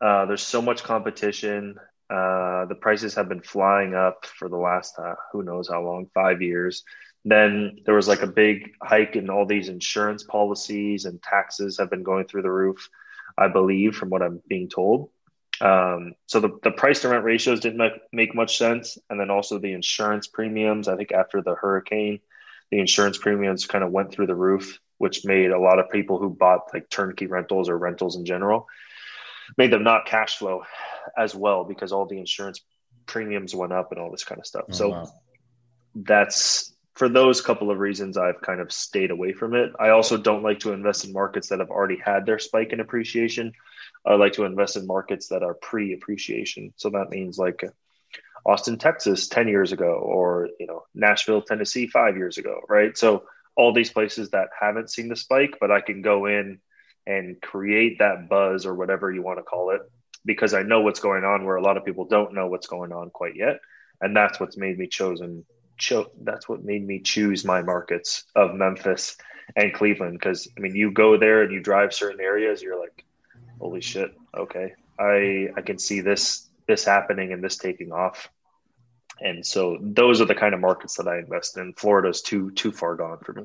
[0.00, 1.76] Uh, there's so much competition.
[2.10, 6.06] Uh, the prices have been flying up for the last uh, who knows how long,
[6.12, 6.82] five years.
[7.24, 11.90] Then there was like a big hike in all these insurance policies and taxes have
[11.90, 12.88] been going through the roof,
[13.36, 15.10] I believe, from what I'm being told.
[15.60, 18.96] Um, so the, the price to rent ratios didn't make, make much sense.
[19.10, 22.20] And then also the insurance premiums, I think after the hurricane,
[22.70, 26.18] the insurance premiums kind of went through the roof which made a lot of people
[26.18, 28.66] who bought like turnkey rentals or rentals in general
[29.56, 30.62] made them not cash flow
[31.16, 32.60] as well because all the insurance
[33.06, 34.64] premiums went up and all this kind of stuff.
[34.68, 35.12] Oh, so wow.
[35.94, 39.72] that's for those couple of reasons I've kind of stayed away from it.
[39.78, 42.80] I also don't like to invest in markets that have already had their spike in
[42.80, 43.52] appreciation.
[44.04, 46.74] I like to invest in markets that are pre-appreciation.
[46.76, 47.64] So that means like
[48.44, 52.96] Austin, Texas 10 years ago or you know Nashville, Tennessee 5 years ago, right?
[52.98, 53.24] So
[53.58, 56.60] all these places that haven't seen the spike, but I can go in
[57.08, 59.80] and create that buzz or whatever you want to call it
[60.24, 62.92] because I know what's going on where a lot of people don't know what's going
[62.92, 63.58] on quite yet.
[64.00, 65.44] And that's what's made me chosen.
[65.76, 69.16] Cho- that's what made me choose my markets of Memphis
[69.56, 70.20] and Cleveland.
[70.22, 73.04] Cause I mean, you go there and you drive certain areas, you're like,
[73.58, 74.14] holy shit.
[74.36, 74.74] Okay.
[75.00, 78.28] I, I can see this, this happening and this taking off.
[79.20, 81.72] And so those are the kind of markets that I invest in.
[81.74, 83.44] Florida's too too far gone for me.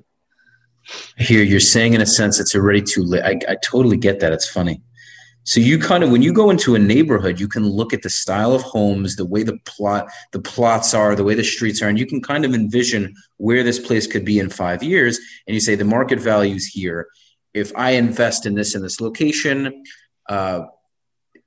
[1.18, 3.24] Here, you're saying in a sense it's already too late.
[3.24, 4.34] I, I totally get that.
[4.34, 4.82] It's funny.
[5.46, 8.10] So you kind of when you go into a neighborhood, you can look at the
[8.10, 11.90] style of homes, the way the plot the plots are, the way the streets are,
[11.90, 15.20] and you can kind of envision where this place could be in five years.
[15.48, 17.08] And you say the market value is here.
[17.54, 19.84] If I invest in this in this location,
[20.30, 20.62] uh,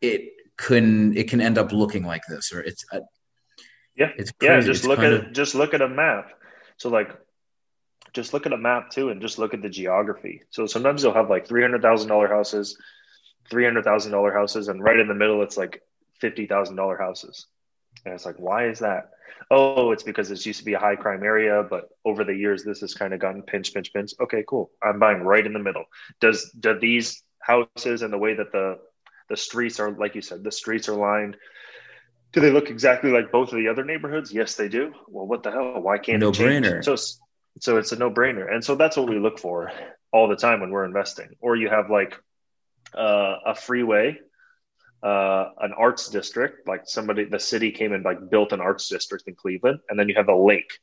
[0.03, 3.01] it can it can end up looking like this, or it's uh,
[3.97, 4.53] yeah, it's crazy.
[4.53, 4.61] yeah.
[4.61, 5.33] Just it's look at of...
[5.33, 6.33] just look at a map.
[6.77, 7.11] So like,
[8.13, 10.43] just look at a map too, and just look at the geography.
[10.51, 12.77] So sometimes you'll have like three hundred thousand dollar houses,
[13.51, 15.83] three hundred thousand dollar houses, and right in the middle it's like
[16.21, 17.47] fifty thousand dollar houses.
[18.05, 19.11] And it's like, why is that?
[19.51, 22.65] Oh, it's because this used to be a high crime area, but over the years
[22.65, 24.13] this has kind of gotten pinch, pinch, pinch.
[24.21, 24.71] Okay, cool.
[24.83, 25.85] I'm buying right in the middle.
[26.21, 28.79] Does do these houses and the way that the
[29.29, 31.37] the streets are, like you said, the streets are lined
[32.37, 34.31] do they look exactly like both of the other neighborhoods?
[34.31, 34.93] Yes, they do.
[35.09, 35.81] Well, what the hell?
[35.81, 36.85] Why can't no brainer?
[36.85, 36.95] So,
[37.61, 39.73] so it's a no brainer, and so that's what we look for
[40.13, 41.31] all the time when we're investing.
[41.41, 42.15] Or you have like
[42.95, 44.19] uh, a freeway,
[45.03, 49.27] uh, an arts district, like somebody, the city came and like built an arts district
[49.29, 50.79] in Cleveland, and then you have a lake,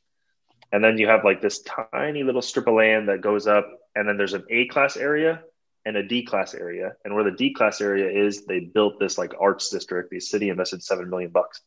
[0.72, 1.62] and then you have like this
[1.92, 5.40] tiny little strip of land that goes up, and then there's an A class area
[5.84, 6.92] and a D class area.
[7.04, 10.10] And where the D class area is, they built this like arts district.
[10.10, 11.60] The city invested seven million bucks,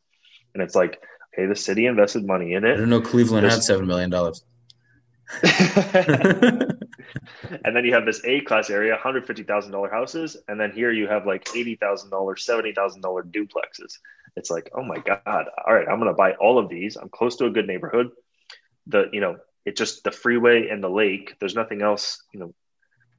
[0.53, 1.01] and it's like,
[1.33, 2.73] okay, the city invested money in it.
[2.73, 3.55] I don't know Cleveland There's...
[3.55, 4.43] had seven million dollars.
[5.43, 10.71] and then you have this A class area, hundred fifty thousand dollar houses, and then
[10.71, 13.97] here you have like eighty thousand dollars, seventy thousand dollar duplexes.
[14.35, 16.95] it's like, oh my God, all right, I'm going to buy all of these.
[16.95, 18.11] I'm close to a good neighborhood.
[18.87, 22.53] The, you know, it just the freeway and the lake, there's nothing else, you know,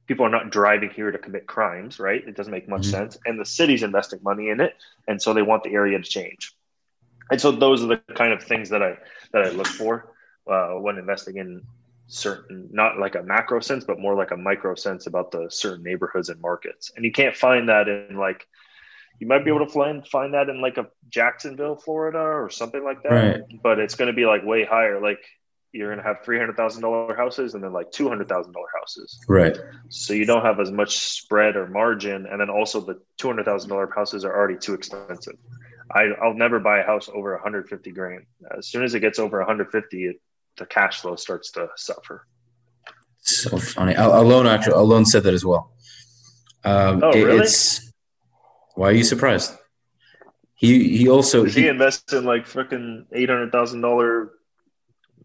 [0.09, 2.27] people are not driving here to commit crimes, right?
[2.27, 2.91] It doesn't make much mm-hmm.
[2.91, 3.17] sense.
[3.27, 4.73] And the city's investing money in it.
[5.07, 6.55] And so they want the area to change.
[7.31, 8.97] And so those are the kind of things that I,
[9.33, 10.11] that I look for
[10.49, 11.63] uh, when investing in
[12.07, 15.83] certain not like a macro sense but more like a micro sense about the certain
[15.83, 18.47] neighborhoods and markets and you can't find that in like
[19.19, 22.83] you might be able to find find that in like a Jacksonville, Florida, or something
[22.83, 23.11] like that.
[23.11, 23.61] Right.
[23.61, 25.01] But it's going to be like way higher.
[25.01, 25.23] Like
[25.71, 28.53] you're going to have three hundred thousand dollar houses and then like two hundred thousand
[28.53, 29.19] dollar houses.
[29.27, 29.57] Right.
[29.89, 33.45] So you don't have as much spread or margin, and then also the two hundred
[33.45, 35.35] thousand dollar houses are already too expensive.
[35.91, 38.25] I, I'll never buy a house over 150 grand.
[38.55, 40.21] As soon as it gets over 150, it,
[40.57, 42.27] the cash flow starts to suffer.
[43.21, 43.95] So funny.
[43.95, 45.71] Alon actually, Alon said that as well.
[46.63, 47.39] Um, oh, really?
[47.39, 47.91] It's
[48.75, 49.55] why are you surprised?
[50.55, 54.31] He he also he, he invests in like freaking eight hundred thousand dollar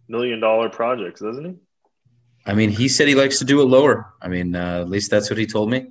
[0.09, 1.55] million dollar projects, doesn't he?
[2.47, 4.13] I mean, he said he likes to do it lower.
[4.21, 5.87] I mean, uh, at least that's what he told me.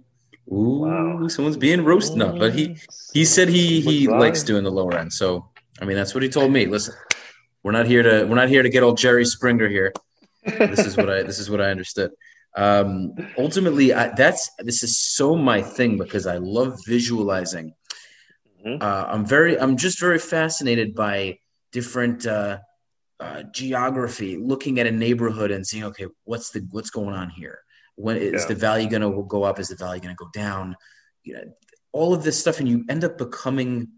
[0.52, 1.28] Ooh, wow.
[1.30, 2.78] someone's being roasted up, but he
[3.14, 5.14] he said he he likes doing the lower end.
[5.14, 5.50] So
[5.82, 6.66] I mean, that's what he told me.
[6.66, 6.94] Listen,
[7.64, 9.94] we're not here to we're not here to get old Jerry Springer here.
[10.46, 12.12] This is what I this is what I understood.
[12.56, 17.74] Um, ultimately, I, that's this is so my thing because I love visualizing.
[18.66, 18.84] Mm-hmm.
[18.84, 21.40] Uh, I'm very I'm just very fascinated by
[21.72, 22.60] different uh,
[23.24, 27.60] uh, geography, looking at a neighborhood and seeing okay, what's the what's going on here
[27.96, 28.48] when is yeah.
[28.48, 29.60] the value going to go up?
[29.60, 30.76] Is the value going to go down?
[31.24, 31.44] You know,
[31.92, 33.90] all of this stuff, and you end up becoming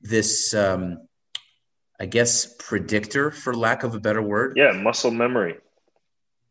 [0.00, 1.06] this, um,
[2.00, 4.54] I guess, predictor, for lack of a better word.
[4.56, 5.56] Yeah, muscle memory.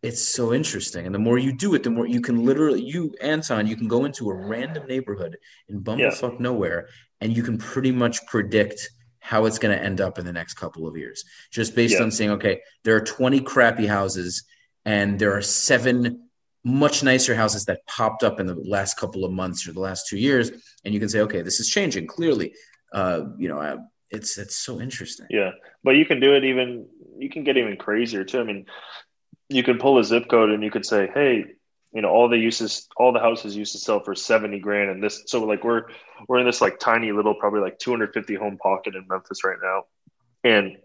[0.04, 3.14] It's so interesting, and the more you do it, the more you can literally, you
[3.22, 5.38] Anton, you can go into a random neighborhood
[5.70, 6.40] in bumblefuck yeah.
[6.40, 6.88] nowhere,
[7.22, 8.90] and you can pretty much predict
[9.22, 12.04] how it's going to end up in the next couple of years, just based yeah.
[12.04, 14.44] on saying, okay, there are 20 crappy houses,
[14.84, 16.28] and there are seven
[16.64, 20.08] much nicer houses that popped up in the last couple of months or the last
[20.08, 20.52] two years,
[20.84, 22.54] and you can say, okay, this is changing clearly.
[22.94, 23.78] Uh, you know, uh,
[24.10, 25.28] it's it's so interesting.
[25.30, 25.52] Yeah,
[25.84, 26.88] but you can do it even.
[27.18, 28.42] You can get even crazier too.
[28.42, 28.66] I mean,
[29.50, 31.46] you can pull a zip code and you could say, hey,
[31.93, 35.04] you know, all the uses, all the houses used to sell for seventy grand, and
[35.04, 35.23] this.
[35.27, 35.84] So like we're
[36.27, 39.43] we're in this like tiny little, probably like two hundred fifty home pocket in Memphis
[39.43, 39.84] right now,
[40.43, 40.77] and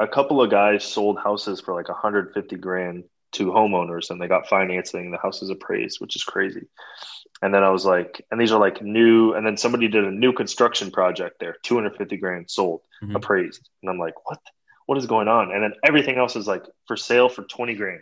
[0.00, 4.48] a couple of guys sold houses for like 150 grand to homeowners and they got
[4.48, 5.10] financing.
[5.10, 6.66] The house is appraised, which is crazy.
[7.42, 9.34] And then I was like, and these are like new.
[9.34, 13.14] And then somebody did a new construction project there, 250 grand sold, mm-hmm.
[13.14, 13.68] appraised.
[13.82, 14.40] And I'm like, what?
[14.86, 15.52] What is going on?
[15.52, 18.00] And then everything else is like for sale for 20 grand.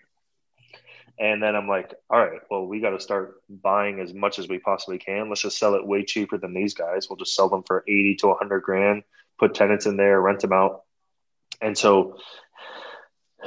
[1.20, 4.48] And then I'm like, all right, well, we got to start buying as much as
[4.48, 5.28] we possibly can.
[5.28, 7.08] Let's just sell it way cheaper than these guys.
[7.08, 9.02] We'll just sell them for 80 to 100 grand,
[9.38, 10.82] put tenants in there, rent them out.
[11.60, 12.18] And so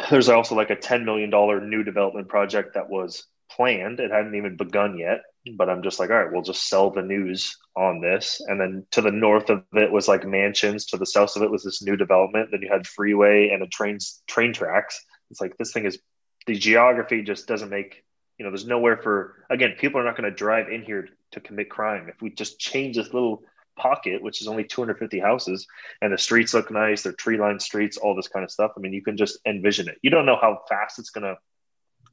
[0.10, 1.30] there's also like a $10 million
[1.70, 4.00] new development project that was planned.
[4.00, 5.22] It hadn't even begun yet,
[5.56, 8.42] but I'm just like, all right, we'll just sell the news on this.
[8.48, 10.88] And then to the north of it was like mansions.
[10.88, 12.50] To the south of it was this new development.
[12.52, 15.04] Then you had freeway and a train train tracks.
[15.30, 16.00] It's like this thing is
[16.48, 18.04] the geography just doesn't make
[18.38, 18.52] you know.
[18.52, 19.76] There's nowhere for again.
[19.78, 22.08] People are not going to drive in here to commit crime.
[22.10, 23.44] If we just change this little
[23.78, 25.68] pocket, which is only 250 houses,
[26.02, 28.72] and the streets look nice, they're tree lined streets, all this kind of stuff.
[28.76, 29.98] I mean, you can just envision it.
[30.02, 31.38] You don't know how fast it's going to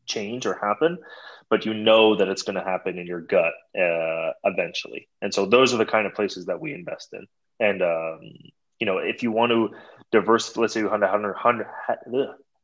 [0.07, 0.99] change or happen,
[1.51, 5.09] but you know that it's going to happen in your gut uh, eventually.
[5.23, 7.27] And so those are the kind of places that we invest in.
[7.61, 8.21] And, um,
[8.79, 9.71] you know, if you want to
[10.13, 11.67] diversify let's say you had a hundred, hundred,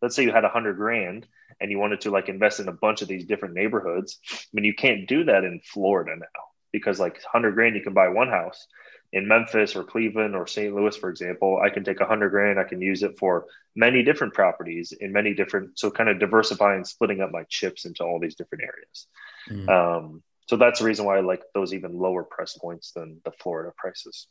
[0.04, 1.26] let's say you had a hundred grand
[1.62, 4.18] and you wanted to like invest in a bunch of these different neighborhoods.
[4.30, 7.94] I mean, you can't do that in Florida now because like 100 grand you can
[7.94, 8.66] buy one house
[9.14, 10.74] in Memphis or Cleveland or St.
[10.74, 14.02] Louis, for example, I can take a hundred grand, I can use it for many
[14.02, 18.20] different properties in many different, so kind of diversifying, splitting up my chips into all
[18.20, 19.06] these different areas.
[19.48, 19.68] Mm.
[19.70, 23.30] Um, so that's the reason why I like those even lower price points than the
[23.30, 24.26] Florida prices.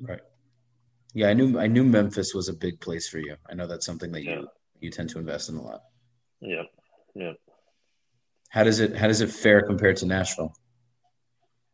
[0.00, 0.22] Right.
[1.14, 3.36] Yeah, I knew I knew Memphis was a big place for you.
[3.48, 4.42] I know that's something that you yeah.
[4.80, 5.82] You tend to invest in a lot.
[6.40, 6.62] Yeah.
[7.14, 7.32] Yeah.
[8.50, 10.54] How does it how does it fare compared to Nashville?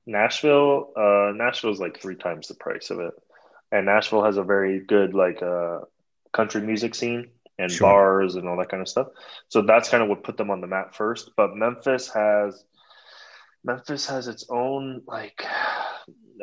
[0.07, 3.15] Nashville, uh, Nashville is like three times the price of it,
[3.73, 5.81] and Nashville has a very good like uh,
[6.33, 7.89] country music scene and sure.
[7.89, 9.09] bars and all that kind of stuff.
[9.49, 11.31] So that's kind of what put them on the map first.
[11.37, 12.65] But Memphis has
[13.63, 15.45] Memphis has its own like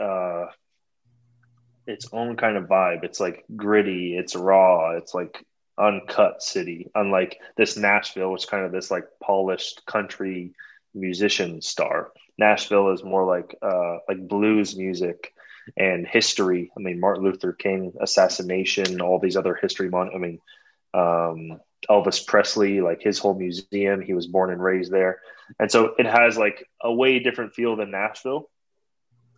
[0.02, 0.46] uh,
[1.86, 3.04] its own kind of vibe.
[3.04, 5.46] It's like gritty, it's raw, it's like
[5.78, 6.90] uncut city.
[6.96, 10.54] Unlike this Nashville, which kind of this like polished country
[10.94, 12.12] musician star.
[12.38, 15.34] Nashville is more like uh, like blues music
[15.78, 16.72] and history.
[16.76, 19.90] I mean, Martin Luther King assassination, all these other history.
[19.90, 20.40] Mon- I mean,
[20.94, 24.02] um, Elvis Presley, like his whole museum.
[24.02, 25.20] He was born and raised there,
[25.60, 28.50] and so it has like a way different feel than Nashville.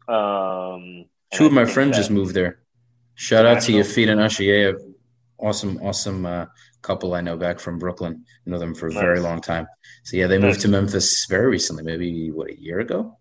[0.07, 2.59] Um, Two of my friends just moved there.
[3.15, 4.75] Shout out to Yafid and Ashia,
[5.43, 6.45] awesome, awesome uh,
[6.81, 8.25] couple I know back from Brooklyn.
[8.45, 9.01] I know them for a nice.
[9.01, 9.67] very long time.
[10.03, 13.17] So yeah, they moved to Memphis very recently, maybe what a year ago.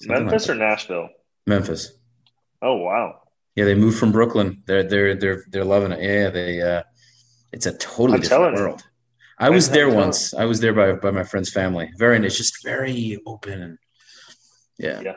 [0.00, 1.08] Something Memphis like or Nashville?
[1.46, 1.92] Memphis.
[2.60, 3.20] Oh wow.
[3.56, 4.62] Yeah, they moved from Brooklyn.
[4.66, 6.02] They're they're they're they're loving it.
[6.02, 6.82] Yeah, they uh
[7.52, 8.82] it's a totally I'm different world.
[9.38, 10.34] I was there once.
[10.34, 11.90] I was there by by my friend's family.
[11.98, 13.78] Very it's just very open and
[14.78, 15.00] yeah.
[15.00, 15.16] Yeah.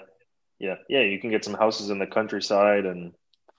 [0.59, 0.75] Yeah.
[0.89, 1.01] Yeah.
[1.01, 3.13] You can get some houses in the countryside and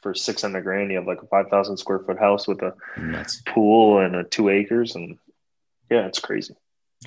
[0.07, 2.73] for six hundred grand you have like a five thousand square foot house with a
[2.97, 3.43] Nuts.
[3.45, 5.19] pool and a two acres and
[5.91, 6.55] yeah, it's crazy.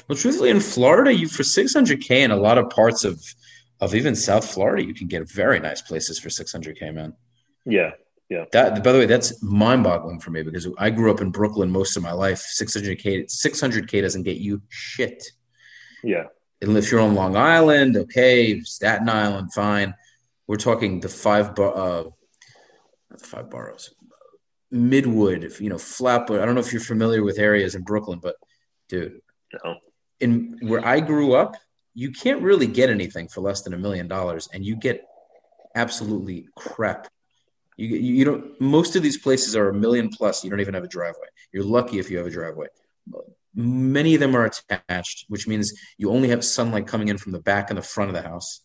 [0.10, 3.24] Well, truthfully, in Florida, you for six hundred k in a lot of parts of
[3.80, 7.14] of even South Florida, you can get very nice places for six hundred k, man.
[7.66, 7.92] Yeah,
[8.28, 8.44] yeah.
[8.52, 11.72] That by the way, that's mind boggling for me because I grew up in Brooklyn
[11.72, 12.40] most of my life.
[12.40, 15.24] Six hundred k, six hundred k doesn't get you shit.
[16.04, 16.26] Yeah.
[16.62, 19.96] And if you're on Long Island, okay, Staten Island, fine.
[20.48, 22.06] We're talking the five, uh,
[23.19, 23.93] not the five boroughs,
[24.73, 26.41] Midwood, you know, Flatbush.
[26.41, 28.36] I don't know if you're familiar with areas in Brooklyn, but
[28.88, 29.21] dude,
[29.63, 29.77] no.
[30.19, 31.55] in where I grew up,
[31.93, 35.05] you can't really get anything for less than a million dollars, and you get
[35.75, 37.08] absolutely crap.
[37.77, 38.60] You, you don't.
[38.62, 40.43] Most of these places are a million plus.
[40.43, 41.27] You don't even have a driveway.
[41.51, 42.67] You're lucky if you have a driveway.
[43.55, 47.39] Many of them are attached, which means you only have sunlight coming in from the
[47.39, 48.62] back and the front of the house.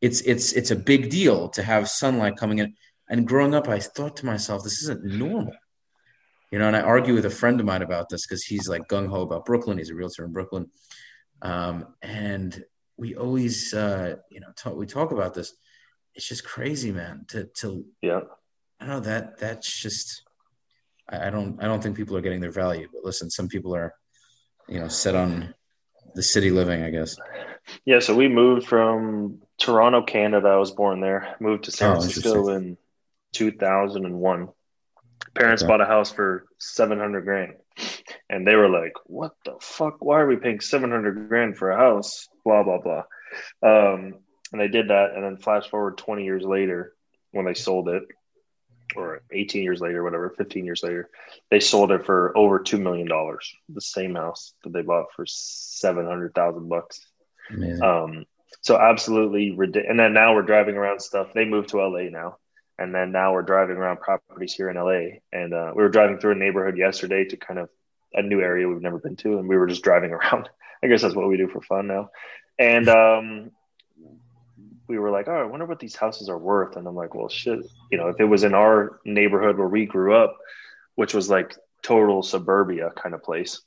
[0.00, 2.74] It's it's it's a big deal to have sunlight coming in.
[3.10, 5.54] And growing up, I thought to myself, this isn't normal.
[6.50, 8.88] You know, and I argue with a friend of mine about this because he's like
[8.88, 9.78] gung ho about Brooklyn.
[9.78, 10.70] He's a realtor in Brooklyn.
[11.42, 12.64] Um, and
[12.96, 15.54] we always, uh, you know, talk, we talk about this.
[16.14, 17.26] It's just crazy, man.
[17.28, 18.20] To, to, yeah,
[18.80, 20.22] I know that that's just,
[21.08, 22.88] I, I don't, I don't think people are getting their value.
[22.92, 23.94] But listen, some people are,
[24.68, 25.54] you know, set on
[26.14, 27.16] the city living, I guess.
[27.84, 28.00] Yeah.
[28.00, 30.48] So we moved from Toronto, Canada.
[30.48, 31.36] I was born there.
[31.40, 32.78] Moved to San oh, Francisco in
[33.32, 34.48] 2001.
[35.34, 35.68] Parents okay.
[35.68, 37.54] bought a house for 700 grand.
[38.30, 40.04] And they were like, what the fuck?
[40.04, 42.28] Why are we paying 700 grand for a house?
[42.44, 43.04] Blah, blah, blah.
[43.62, 44.14] Um,
[44.52, 45.12] and they did that.
[45.14, 46.94] And then flash forward 20 years later
[47.30, 48.02] when they sold it,
[48.96, 51.10] or 18 years later, whatever, 15 years later,
[51.50, 53.08] they sold it for over $2 million.
[53.68, 57.06] The same house that they bought for 700,000 bucks.
[57.82, 58.24] Um,
[58.62, 59.90] so absolutely ridiculous.
[59.90, 61.28] And then now we're driving around stuff.
[61.34, 62.38] They moved to LA now
[62.78, 65.18] and then now we're driving around properties here in LA.
[65.32, 67.68] And uh, we were driving through a neighborhood yesterday to kind of
[68.14, 70.48] a new area we've never been to, and we were just driving around.
[70.82, 72.10] I guess that's what we do for fun now.
[72.58, 73.50] And um,
[74.86, 77.28] we were like, "Oh, I wonder what these houses are worth." And I'm like, "Well,
[77.28, 77.60] shit,
[77.90, 80.36] you know, if it was in our neighborhood where we grew up,
[80.94, 83.60] which was like total suburbia kind of place."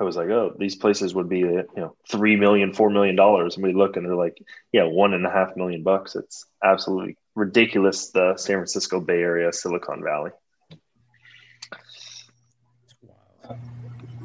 [0.00, 3.56] I was like, oh, these places would be, you know, three million, four million dollars,
[3.56, 4.38] and we look and they're like,
[4.70, 6.14] yeah, one and a half million bucks.
[6.14, 10.30] It's absolutely ridiculous the San Francisco Bay Area, Silicon Valley.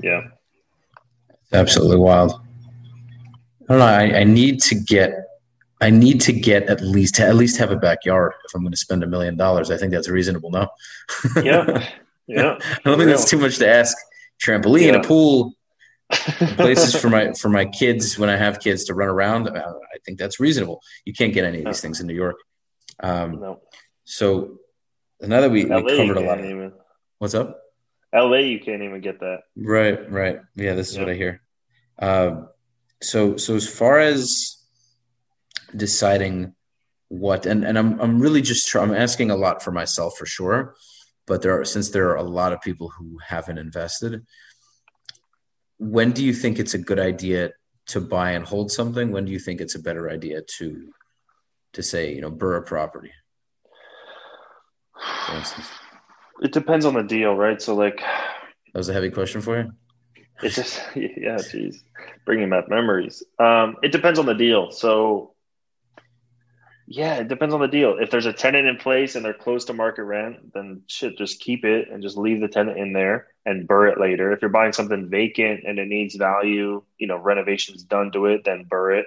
[0.02, 0.21] Yeah.
[1.54, 2.41] Absolutely wild.
[3.69, 3.86] I don't know.
[3.86, 5.13] I, I need to get
[5.80, 8.78] I need to get at least at least have a backyard if I'm going to
[8.78, 9.69] spend a million dollars.
[9.69, 10.49] I think that's reasonable.
[10.49, 10.67] No.
[11.43, 11.89] yeah.
[12.28, 12.58] Yeah.
[12.62, 13.95] I don't think that's too much to ask.
[14.43, 14.99] Trampoline, yeah.
[14.99, 15.54] a pool,
[16.10, 19.47] places for my for my kids when I have kids to run around.
[19.47, 20.82] Uh, I think that's reasonable.
[21.06, 22.38] You can't get any of these things in New York.
[22.99, 23.62] Um, no.
[24.03, 24.60] So
[25.21, 26.73] now that we, we covered a lot of even.
[27.19, 27.60] what's up?
[28.13, 29.41] LA, you can't even get that.
[29.56, 30.39] Right, right.
[30.56, 31.41] Yeah, this is what I hear.
[31.97, 32.43] Uh,
[33.01, 34.58] so, so as far as
[35.75, 36.53] deciding
[37.08, 40.25] what, and, and I'm, I'm really just, try, I'm asking a lot for myself for
[40.25, 40.75] sure,
[41.25, 44.25] but there are, since there are a lot of people who haven't invested,
[45.79, 47.51] when do you think it's a good idea
[47.88, 49.12] to buy and hold something?
[49.12, 50.91] When do you think it's a better idea to
[51.73, 53.12] to say, you know, Burr a property?
[55.27, 55.67] For instance.
[56.41, 57.62] It depends on the deal, right?
[57.62, 59.71] So, like, that was a heavy question for you.
[60.41, 61.83] It just, yeah, geez,
[62.25, 63.23] bringing back memories.
[63.39, 64.71] Um, it depends on the deal.
[64.71, 65.33] So,
[66.85, 67.98] yeah, it depends on the deal.
[68.00, 71.39] If there's a tenant in place and they're close to market rent, then shit, just
[71.39, 74.31] keep it and just leave the tenant in there and burr it later.
[74.31, 78.43] If you're buying something vacant and it needs value, you know, renovations done to it,
[78.43, 79.06] then burr it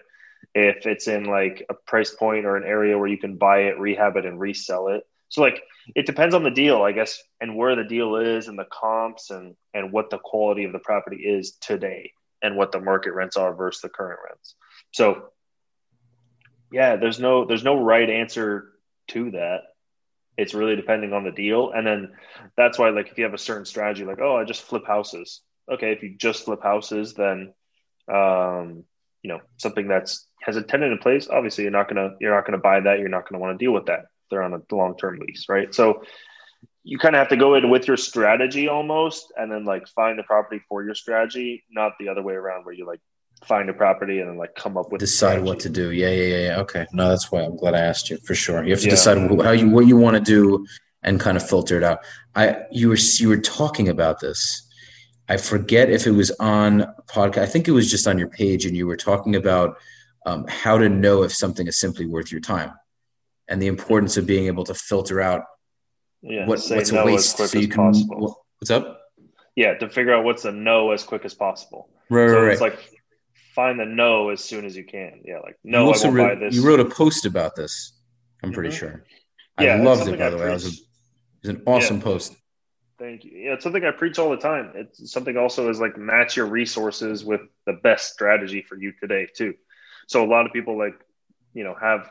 [0.57, 3.79] if it's in like a price point or an area where you can buy it,
[3.79, 5.05] rehab it, and resell it.
[5.29, 5.63] So like
[5.95, 9.31] it depends on the deal, I guess, and where the deal is and the comps
[9.31, 13.37] and and what the quality of the property is today and what the market rents
[13.37, 14.55] are versus the current rents.
[14.93, 15.31] So
[16.73, 18.73] yeah, there's no there's no right answer
[19.09, 19.61] to that.
[20.39, 21.71] It's really depending on the deal.
[21.71, 22.13] And then
[22.57, 25.41] that's why, like, if you have a certain strategy, like, oh, I just flip houses.
[25.71, 27.55] Okay, if you just flip houses, then,
[28.13, 28.85] um,
[29.27, 32.47] you know, something that's has a tenant in place, obviously you're not gonna you're not
[32.47, 33.01] gonna buy that.
[33.01, 34.07] You're not gonna want to deal with that.
[34.31, 35.75] They're on a long term lease, right?
[35.75, 36.05] So
[36.85, 40.17] you kind of have to go in with your strategy almost, and then like find
[40.17, 43.01] the property for your strategy, not the other way around where you like
[43.45, 45.91] find a property and then like come up with decide what to do.
[45.91, 48.63] Yeah, yeah, yeah, Okay, no, that's why I'm glad I asked you for sure.
[48.63, 48.91] You have to yeah.
[48.91, 50.65] decide how you what you want to do
[51.03, 51.99] and kind of filter it out.
[52.37, 54.63] I you were you were talking about this.
[55.29, 57.39] I forget if it was on podcast.
[57.39, 59.77] I think it was just on your page, and you were talking about
[60.25, 62.73] um, how to know if something is simply worth your time,
[63.49, 65.45] and the importance of being able to filter out
[66.23, 67.93] yeah, what, what's no a waste so you can.
[67.93, 68.45] Possible.
[68.59, 69.01] What's up?
[69.55, 71.89] Yeah, to figure out what's a no as quick as possible.
[72.11, 72.53] Right, so right.
[72.53, 72.79] It's like
[73.55, 75.23] find the no as soon as you can.
[75.25, 76.55] Yeah, like no, you also I buy this.
[76.55, 77.93] You wrote a post about this.
[78.43, 78.79] I'm pretty mm-hmm.
[78.79, 79.05] sure.
[79.61, 80.51] Yeah, I loved it by the way.
[80.51, 80.77] It was, a, it
[81.43, 82.03] was an awesome yeah.
[82.03, 82.37] post.
[82.99, 83.33] Thank you.
[83.33, 84.73] Yeah, it's something I preach all the time.
[84.75, 89.29] It's something also is like match your resources with the best strategy for you today
[89.35, 89.55] too.
[90.07, 90.99] So a lot of people like,
[91.53, 92.11] you know, have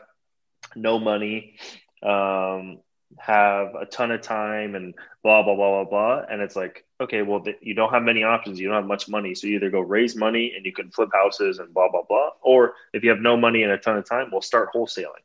[0.76, 1.56] no money,
[2.02, 2.78] um,
[3.18, 7.22] have a ton of time and blah blah blah blah blah and it's like okay
[7.22, 9.70] well th- you don't have many options you don't have much money so you either
[9.70, 13.10] go raise money and you can flip houses and blah blah blah or if you
[13.10, 15.22] have no money and a ton of time we'll start wholesaling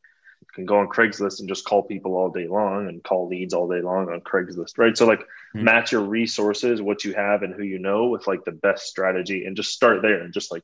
[0.53, 3.67] can go on craigslist and just call people all day long and call leads all
[3.67, 5.63] day long on craigslist right so like mm-hmm.
[5.63, 9.45] match your resources what you have and who you know with like the best strategy
[9.45, 10.63] and just start there and just like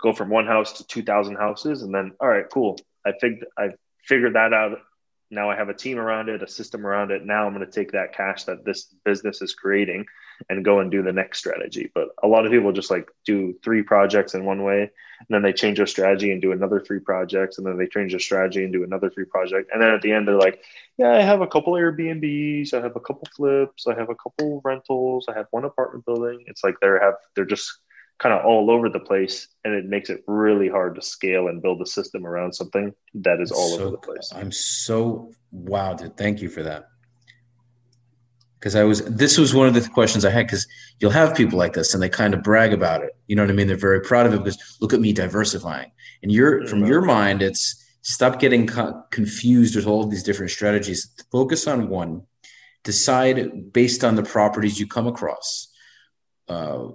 [0.00, 3.70] go from one house to 2000 houses and then all right cool i think i
[4.04, 4.78] figured that out
[5.30, 7.24] now I have a team around it, a system around it.
[7.24, 10.06] Now I'm going to take that cash that this business is creating
[10.48, 11.90] and go and do the next strategy.
[11.94, 15.42] But a lot of people just like do three projects in one way, and then
[15.42, 18.64] they change their strategy and do another three projects, and then they change their strategy
[18.64, 19.70] and do another three project.
[19.72, 20.62] And then at the end, they're like,
[20.96, 24.60] yeah, I have a couple Airbnbs, I have a couple flips, I have a couple
[24.64, 26.44] rentals, I have one apartment building.
[26.46, 27.80] It's like they have they're just
[28.18, 31.62] kind of all over the place and it makes it really hard to scale and
[31.62, 34.32] build a system around something that is all so, over the place.
[34.34, 36.88] I'm so wow dude thank you for that.
[38.58, 40.66] Because i was this was one of the questions i had because
[40.98, 43.16] you'll have people like this and they kind of brag about it.
[43.28, 43.68] You know what i mean?
[43.68, 45.92] They're very proud of it because look at me diversifying.
[46.22, 50.50] And you're from your mind it's stop getting co- confused with all of these different
[50.50, 51.10] strategies.
[51.30, 52.22] Focus on one.
[52.82, 55.68] Decide based on the properties you come across.
[56.48, 56.88] Uh,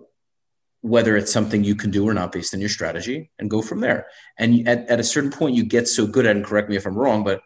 [0.84, 3.80] whether it's something you can do or not based on your strategy and go from
[3.80, 4.06] there.
[4.38, 6.76] And at, at a certain point, you get so good at it, and correct me
[6.76, 7.42] if I'm wrong, but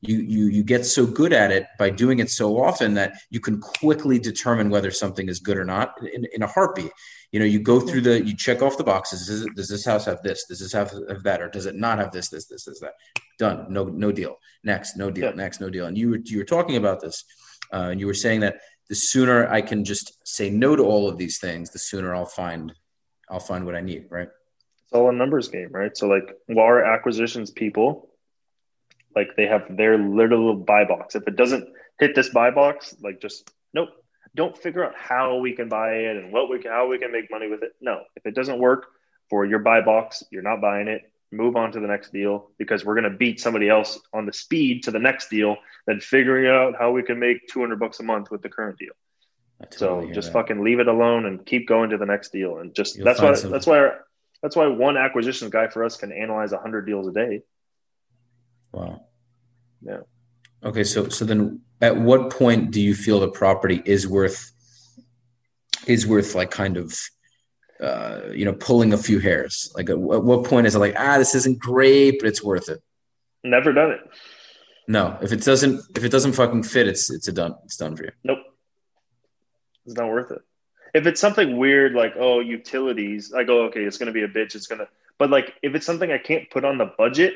[0.00, 3.38] you, you, you get so good at it by doing it so often that you
[3.38, 6.90] can quickly determine whether something is good or not in, in a heartbeat.
[7.30, 9.28] You know, you go through the, you check off the boxes.
[9.28, 10.44] Does, it, does this house have this?
[10.46, 11.40] Does this have, have that?
[11.40, 12.94] Or does it not have this, this, this, this, that?
[13.38, 13.66] Done.
[13.72, 14.38] No, no deal.
[14.64, 15.26] Next, no deal.
[15.26, 15.36] Yeah.
[15.36, 15.86] Next, no deal.
[15.86, 17.24] And you were, you were talking about this,
[17.72, 18.56] uh, and you were saying that
[18.92, 22.26] the sooner I can just say no to all of these things, the sooner I'll
[22.26, 22.74] find
[23.30, 24.28] I'll find what I need, right?
[24.84, 25.96] It's all a numbers game, right?
[25.96, 28.10] So like our acquisitions people,
[29.16, 31.14] like they have their little buy box.
[31.14, 31.66] If it doesn't
[32.00, 33.88] hit this buy box, like just nope.
[34.34, 37.30] Don't figure out how we can buy it and what we how we can make
[37.30, 37.72] money with it.
[37.80, 38.88] No, if it doesn't work
[39.30, 41.10] for your buy box, you're not buying it.
[41.32, 44.32] Move on to the next deal because we're going to beat somebody else on the
[44.32, 45.56] speed to the next deal
[45.86, 48.92] than figuring out how we can make 200 bucks a month with the current deal.
[49.70, 50.32] Totally so just that.
[50.34, 52.58] fucking leave it alone and keep going to the next deal.
[52.58, 53.50] And just You'll that's why some...
[53.50, 54.04] that's why our,
[54.42, 57.42] that's why one acquisition guy for us can analyze hundred deals a day.
[58.72, 59.06] Wow.
[59.80, 60.00] Yeah.
[60.64, 64.50] Okay, so so then at what point do you feel the property is worth
[65.86, 66.96] is worth like kind of
[67.82, 69.72] uh, you know pulling a few hairs?
[69.74, 72.68] Like at, at what point is it like ah this isn't great but it's worth
[72.68, 72.82] it?
[73.44, 74.00] Never done it.
[74.88, 77.96] No, if it doesn't if it doesn't fucking fit, it's it's a done it's done
[77.96, 78.10] for you.
[78.24, 78.38] Nope.
[79.86, 80.42] It's not worth it.
[80.94, 84.54] If it's something weird like oh utilities, I go okay, it's gonna be a bitch.
[84.54, 87.34] It's gonna, but like if it's something I can't put on the budget,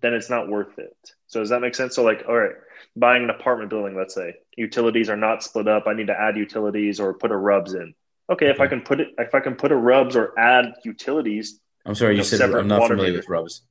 [0.00, 0.96] then it's not worth it.
[1.26, 1.94] So does that make sense?
[1.94, 2.54] So like, all right,
[2.96, 5.86] buying an apartment building, let's say utilities are not split up.
[5.86, 7.94] I need to add utilities or put a RUBS in.
[8.30, 11.60] Okay, if I can put it, if I can put a RUBS or add utilities.
[11.86, 13.62] I'm sorry, you, know, said I'm not familiar with RUBS.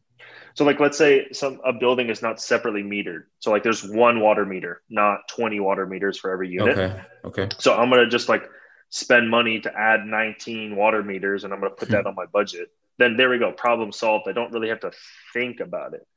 [0.58, 3.26] So like let's say some a building is not separately metered.
[3.38, 6.76] So like there's one water meter, not 20 water meters for every unit.
[6.76, 7.02] Okay.
[7.26, 7.50] Okay.
[7.60, 8.50] So I'm gonna just like
[8.90, 12.08] spend money to add 19 water meters and I'm gonna put that hmm.
[12.08, 12.70] on my budget.
[12.98, 14.28] Then there we go, problem solved.
[14.28, 14.92] I don't really have to
[15.32, 16.08] think about it.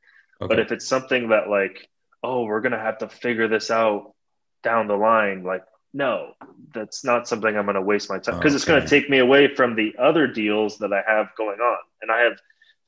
[0.40, 0.48] Okay.
[0.48, 1.90] But if it's something that like,
[2.22, 4.14] oh, we're gonna have to figure this out
[4.62, 6.34] down the line, like no,
[6.72, 8.56] that's not something I'm gonna waste my time because okay.
[8.56, 11.78] it's gonna take me away from the other deals that I have going on.
[12.02, 12.38] And I have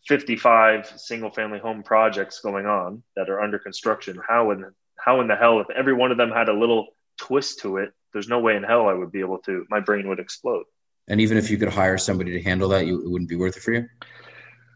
[0.07, 4.21] 55 single family home projects going on that are under construction.
[4.27, 6.89] How in how in the hell if every one of them had a little
[7.19, 10.09] twist to it, there's no way in hell I would be able to my brain
[10.09, 10.65] would explode.
[11.09, 13.57] And even if you could hire somebody to handle that, you it wouldn't be worth
[13.57, 13.89] it for you?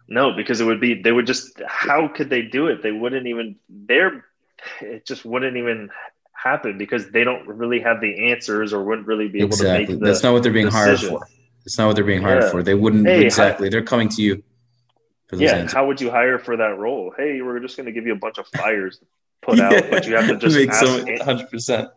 [0.08, 2.82] No, because it would be they would just how could they do it?
[2.82, 4.24] They wouldn't even they're
[4.80, 5.90] it just wouldn't even
[6.50, 9.86] happen because they don't really have the answers or wouldn't really be able exactly.
[9.86, 11.10] to make the That's not what they're being decision.
[11.10, 11.28] hired for.
[11.66, 12.50] It's not what they're being hired Yeah.
[12.52, 12.62] for.
[12.62, 13.68] They wouldn't Hey, exactly.
[13.68, 14.42] they're coming to you
[15.28, 15.72] for Yeah, answers.
[15.72, 17.12] how would you hire for that role?
[17.16, 19.06] Hey, we're just going to give you a bunch of flyers to
[19.42, 20.88] put out, but you have to just make so
[21.24, 21.88] hundred percent.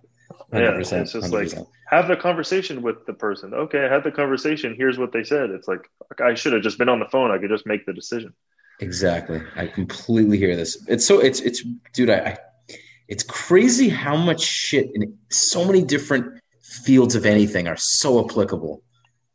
[0.51, 1.51] Yeah, it's just like
[1.87, 3.53] have the conversation with the person.
[3.53, 4.75] Okay, I had the conversation.
[4.75, 5.51] Here's what they said.
[5.51, 5.83] It's like
[6.19, 7.29] I should have just been on the phone.
[7.31, 8.33] I could just make the decision.
[8.79, 9.41] Exactly.
[9.55, 10.83] I completely hear this.
[10.87, 12.37] It's so it's it's dude, I, I
[13.09, 18.83] it's crazy how much shit in so many different fields of anything are so applicable.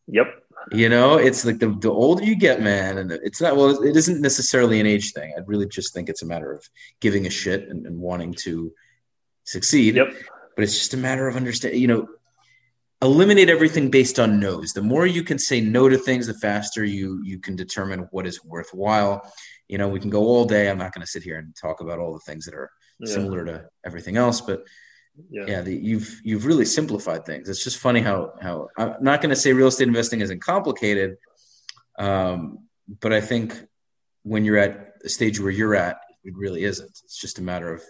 [0.07, 0.27] Yep.
[0.72, 3.97] You know, it's like the, the older you get, man, and it's not well, it
[3.97, 5.35] isn't necessarily an age thing.
[5.37, 6.66] I really just think it's a matter of
[7.01, 8.72] giving a shit and, and wanting to
[9.43, 9.97] succeed.
[9.97, 10.14] Yep.
[10.55, 12.09] But it's just a matter of understanding, you know,
[13.03, 14.72] eliminate everything based on no's.
[14.72, 18.27] The more you can say no to things, the faster you you can determine what
[18.27, 19.31] is worthwhile.
[19.68, 20.70] You know, we can go all day.
[20.70, 22.70] I'm not going to sit here and talk about all the things that are
[23.01, 23.12] Yeah.
[23.14, 24.64] similar to everything else, but
[25.30, 25.45] Yeah.
[25.47, 27.49] yeah, the, you've you've really simplified things.
[27.49, 31.16] It's just funny how how I'm not going to say real estate investing isn't complicated,
[31.99, 32.68] um,
[33.01, 33.55] but I think
[34.22, 36.90] when you're at a stage where you're at, it really isn't.
[37.05, 37.82] It's just a matter of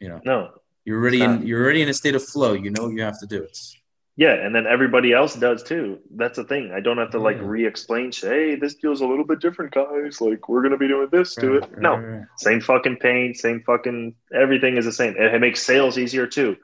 [0.00, 0.50] you know No.
[0.84, 2.52] you're already in you're already in a state of flow.
[2.52, 3.42] You know what you have to do.
[3.42, 3.76] It's
[4.18, 6.00] Yeah, and then everybody else does too.
[6.16, 6.72] That's the thing.
[6.74, 7.44] I don't have to like Yeah.
[7.46, 8.10] re-explain.
[8.10, 10.20] Hey, this deal's a little bit different, guys.
[10.20, 11.60] Like we're gonna be doing this to it.
[11.60, 12.26] Right, No, right, right.
[12.36, 15.14] same fucking paint, same fucking everything is the same.
[15.16, 16.56] It, it makes sales easier too.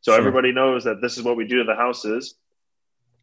[0.00, 0.18] So Sure.
[0.18, 2.34] everybody knows that this is what we do to the houses.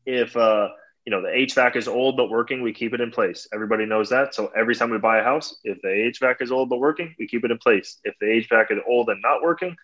[0.06, 0.70] If uh,
[1.06, 3.50] you know the HVAC is old but working, we keep it in place.
[3.54, 4.34] Everybody knows that.
[4.34, 7.28] So every time we buy a house, if the HVAC is old but working, we
[7.28, 8.00] keep it in place.
[8.06, 9.76] If the HVAC is old and not working,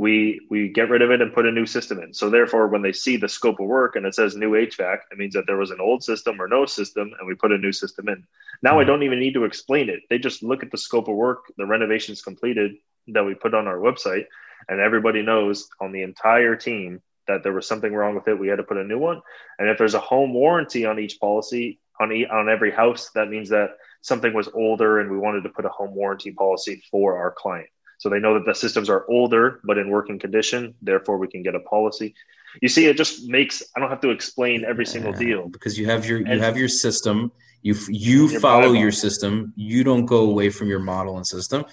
[0.00, 2.14] we we get rid of it and put a new system in.
[2.14, 5.18] So therefore, when they see the scope of work and it says new HVAC, it
[5.18, 7.70] means that there was an old system or no system, and we put a new
[7.70, 8.24] system in.
[8.62, 8.86] Now I Mhm.
[8.86, 10.00] don't even need to explain it.
[10.08, 12.76] They just look at the scope of work, the renovations completed
[13.08, 14.26] that we put on our website,
[14.70, 18.38] and everybody knows on the entire team that there was something wrong with it.
[18.38, 19.20] We had to put a new one.
[19.58, 23.28] And if there's a home warranty on each policy on e- on every house, that
[23.28, 27.18] means that something was older, and we wanted to put a home warranty policy for
[27.18, 27.68] our client.
[28.00, 30.74] So they know that the systems are older but in working condition.
[30.80, 32.14] Therefore, we can get a policy.
[32.62, 35.48] You see, it just makes I don't have to explain every single deal.
[35.48, 37.30] because you have your you And- have your system.
[37.62, 39.52] You you Your follow your system.
[39.54, 41.64] You don't go away from your model and system.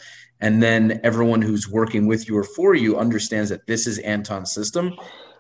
[0.42, 4.52] And then everyone who's working with you or for you understands that this is Anton's
[4.54, 4.86] system,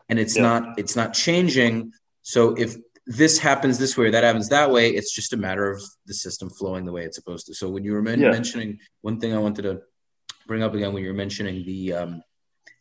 [0.09, 0.43] and it's Yeah.
[0.49, 1.91] not it's not changing.
[2.21, 5.69] So if this happens this way or that happens that way, it's just a matter
[5.69, 7.53] of the system flowing the way it's supposed to.
[7.53, 8.31] So when you were men- Yeah.
[8.31, 9.81] mentioning one thing, I wanted to
[10.47, 12.21] bring up again when you were mentioning the um,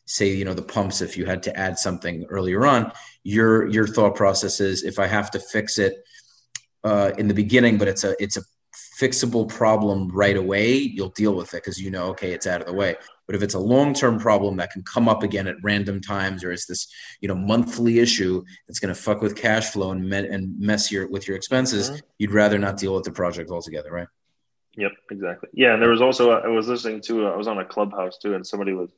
[0.06, 2.92] say you know the pumps if you had to add something earlier on
[3.24, 5.94] your your thought process is if i have to fix it
[6.84, 8.42] uh, in the beginning but it's a it's a
[9.00, 12.66] fixable problem right away you'll deal with it because you know okay it's out of
[12.66, 12.94] the way
[13.26, 16.52] but if it's a long-term problem that can come up again at random times or
[16.52, 16.86] it's this
[17.20, 20.92] you know monthly issue that's going to fuck with cash flow and, me- and mess
[20.92, 22.00] your with your expenses Mhm.
[22.18, 24.08] you'd rather not deal with the project altogether right
[24.76, 25.48] Yep, exactly.
[25.52, 28.18] Yeah, and there was also I was listening to uh, I was on a clubhouse
[28.18, 28.90] too, and somebody was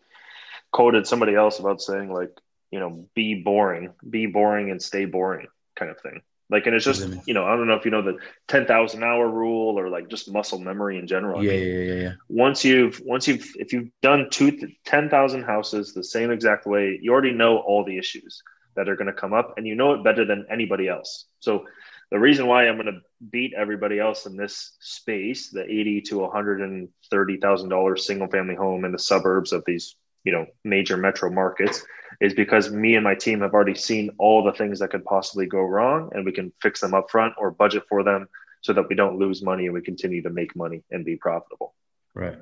[0.73, 2.37] quoted somebody else about saying like
[2.71, 6.23] you know be boring, be boring, and stay boring kind of thing.
[6.51, 7.21] Like, and it's just mm-hmm.
[7.27, 8.19] you know I don't know if you know the
[8.49, 11.41] ten thousand hour rule or like just muscle memory in general.
[11.41, 15.11] I yeah mean, yeah yeah yeah once you've once you've if you've done two ten
[15.11, 18.43] thousand houses the same exact way, you already know all the issues
[18.75, 21.27] that are going to come up, and you know it better than anybody else.
[21.41, 21.67] So
[22.11, 23.01] the reason why I'm going to
[23.31, 28.07] beat everybody else in this space, the eighty to one hundred and thirty thousand dollars
[28.07, 31.85] single family home in the suburbs of these you know major metro markets,
[32.21, 35.47] is because me and my team have already seen all the things that could possibly
[35.47, 38.27] go wrong, and we can fix them up front or budget for them
[38.63, 41.75] so that we don't lose money and we continue to make money and be profitable.
[42.15, 42.37] Right.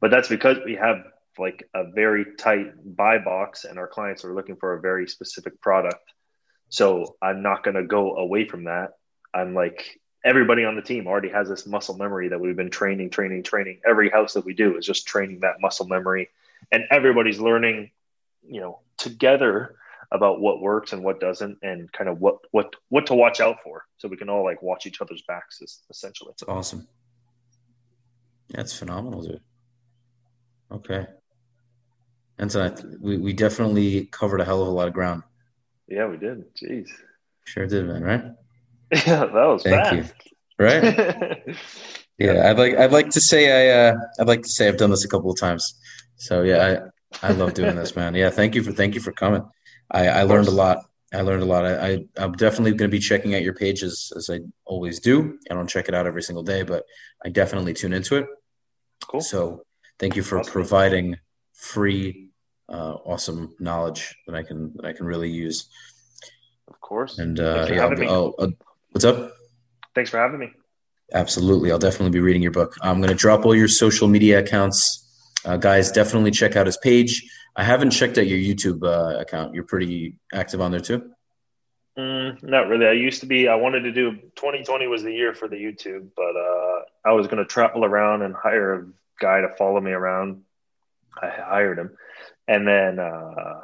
[0.00, 0.98] But that's because we have
[1.36, 5.60] like a very tight buy box and our clients are looking for a very specific
[5.60, 6.12] product.
[6.68, 8.90] So i'm not going to go away from that
[9.34, 13.10] i'm like everybody on the team already has this muscle memory that we've been training
[13.10, 16.28] training training every house that we do is just training that muscle memory
[16.72, 17.90] and everybody's learning
[18.46, 19.76] you know together
[20.10, 23.58] about what works and what doesn't and kind of what what what to watch out
[23.62, 26.86] for so we can all like watch each other's backs is essentially it's awesome.
[28.50, 29.42] That's phenomenal, dude.
[30.72, 31.06] Okay.
[32.38, 35.22] And so we, we definitely covered a hell of a lot of ground.
[35.86, 36.88] yeah we did jeez
[37.44, 38.24] Sure did, man, right?
[39.06, 40.04] yeah that was Thank you.
[40.58, 41.44] Right?
[42.18, 44.90] Yeah, I'd like I'd like to say I uh, I'd like to say I've done
[44.90, 45.74] this a couple of times.
[46.16, 46.90] So yeah,
[47.22, 48.14] I I love doing this, man.
[48.16, 49.48] Yeah, thank you for thank you for coming.
[49.90, 50.84] I, I learned a lot.
[51.14, 51.64] I learned a lot.
[51.64, 55.38] I, I am definitely going to be checking out your pages as I always do.
[55.50, 56.84] I don't check it out every single day, but
[57.24, 58.26] I definitely tune into it.
[59.06, 59.20] Cool.
[59.20, 59.62] So
[59.98, 60.52] thank you for Awesome.
[60.52, 61.16] providing
[61.54, 62.30] free,
[62.68, 65.68] uh, awesome knowledge that I can that I can really use.
[66.66, 67.18] Of course.
[67.18, 68.06] And uh, yeah, me.
[68.08, 68.52] I'll, I'll,
[68.90, 69.32] what's up?
[69.94, 70.52] Thanks for having me.
[71.12, 71.72] Absolutely.
[71.72, 72.76] I'll definitely be reading your book.
[72.82, 75.04] I'm going to drop all your social media accounts.
[75.44, 77.24] Uh, guys, definitely check out his page.
[77.56, 79.54] I haven't checked out your YouTube uh, account.
[79.54, 81.10] You're pretty active on there too.
[81.98, 82.86] Mm, not really.
[82.86, 83.48] I used to be.
[83.48, 84.12] I wanted to do.
[84.36, 88.22] 2020 was the year for the YouTube, but uh, I was going to travel around
[88.22, 88.86] and hire a
[89.20, 90.42] guy to follow me around.
[91.20, 91.96] I hired him,
[92.46, 93.60] and then uh,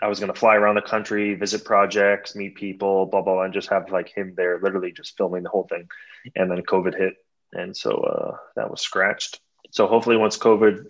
[0.00, 3.42] I was going to fly around the country, visit projects, meet people, blah blah, blah,
[3.42, 5.88] and just have like him there, literally just filming the whole thing.
[6.36, 7.14] And then COVID hit,
[7.52, 9.40] and so uh, that was scratched.
[9.70, 10.86] So hopefully, once COVID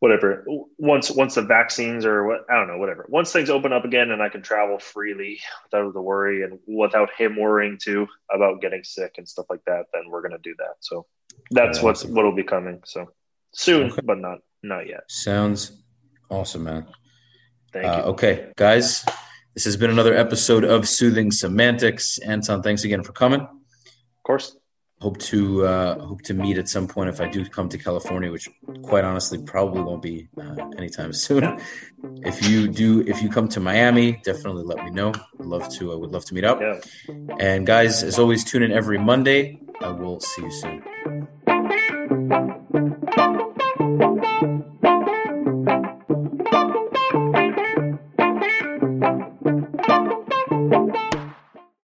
[0.00, 0.44] whatever
[0.78, 4.10] once once the vaccines or what i don't know whatever once things open up again
[4.10, 8.82] and i can travel freely without the worry and without him worrying too about getting
[8.82, 11.04] sick and stuff like that then we're going to do that so
[11.50, 13.10] that's what's what'll be coming so
[13.52, 14.00] soon Okay.
[14.02, 15.72] but not not yet Sounds
[16.30, 16.86] awesome, man.
[17.72, 19.04] Thank Uh, okay, guys,
[19.54, 22.18] this has been another episode of Soothing Semantics.
[22.18, 23.40] Anton, thanks again for coming.
[23.40, 24.56] of course
[25.00, 28.30] Hope to uh, hope to meet at some point if I do come to California,
[28.30, 28.50] which
[28.82, 31.58] quite honestly probably won't be uh, anytime soon.
[32.22, 35.14] If you do, if you come to Miami, definitely let me know.
[35.40, 35.92] I'd love to.
[35.92, 36.60] I would love to meet up.
[36.60, 36.80] yeah
[37.38, 39.58] And guys, as always, tune in every Monday.
[39.80, 40.82] I will see you soon.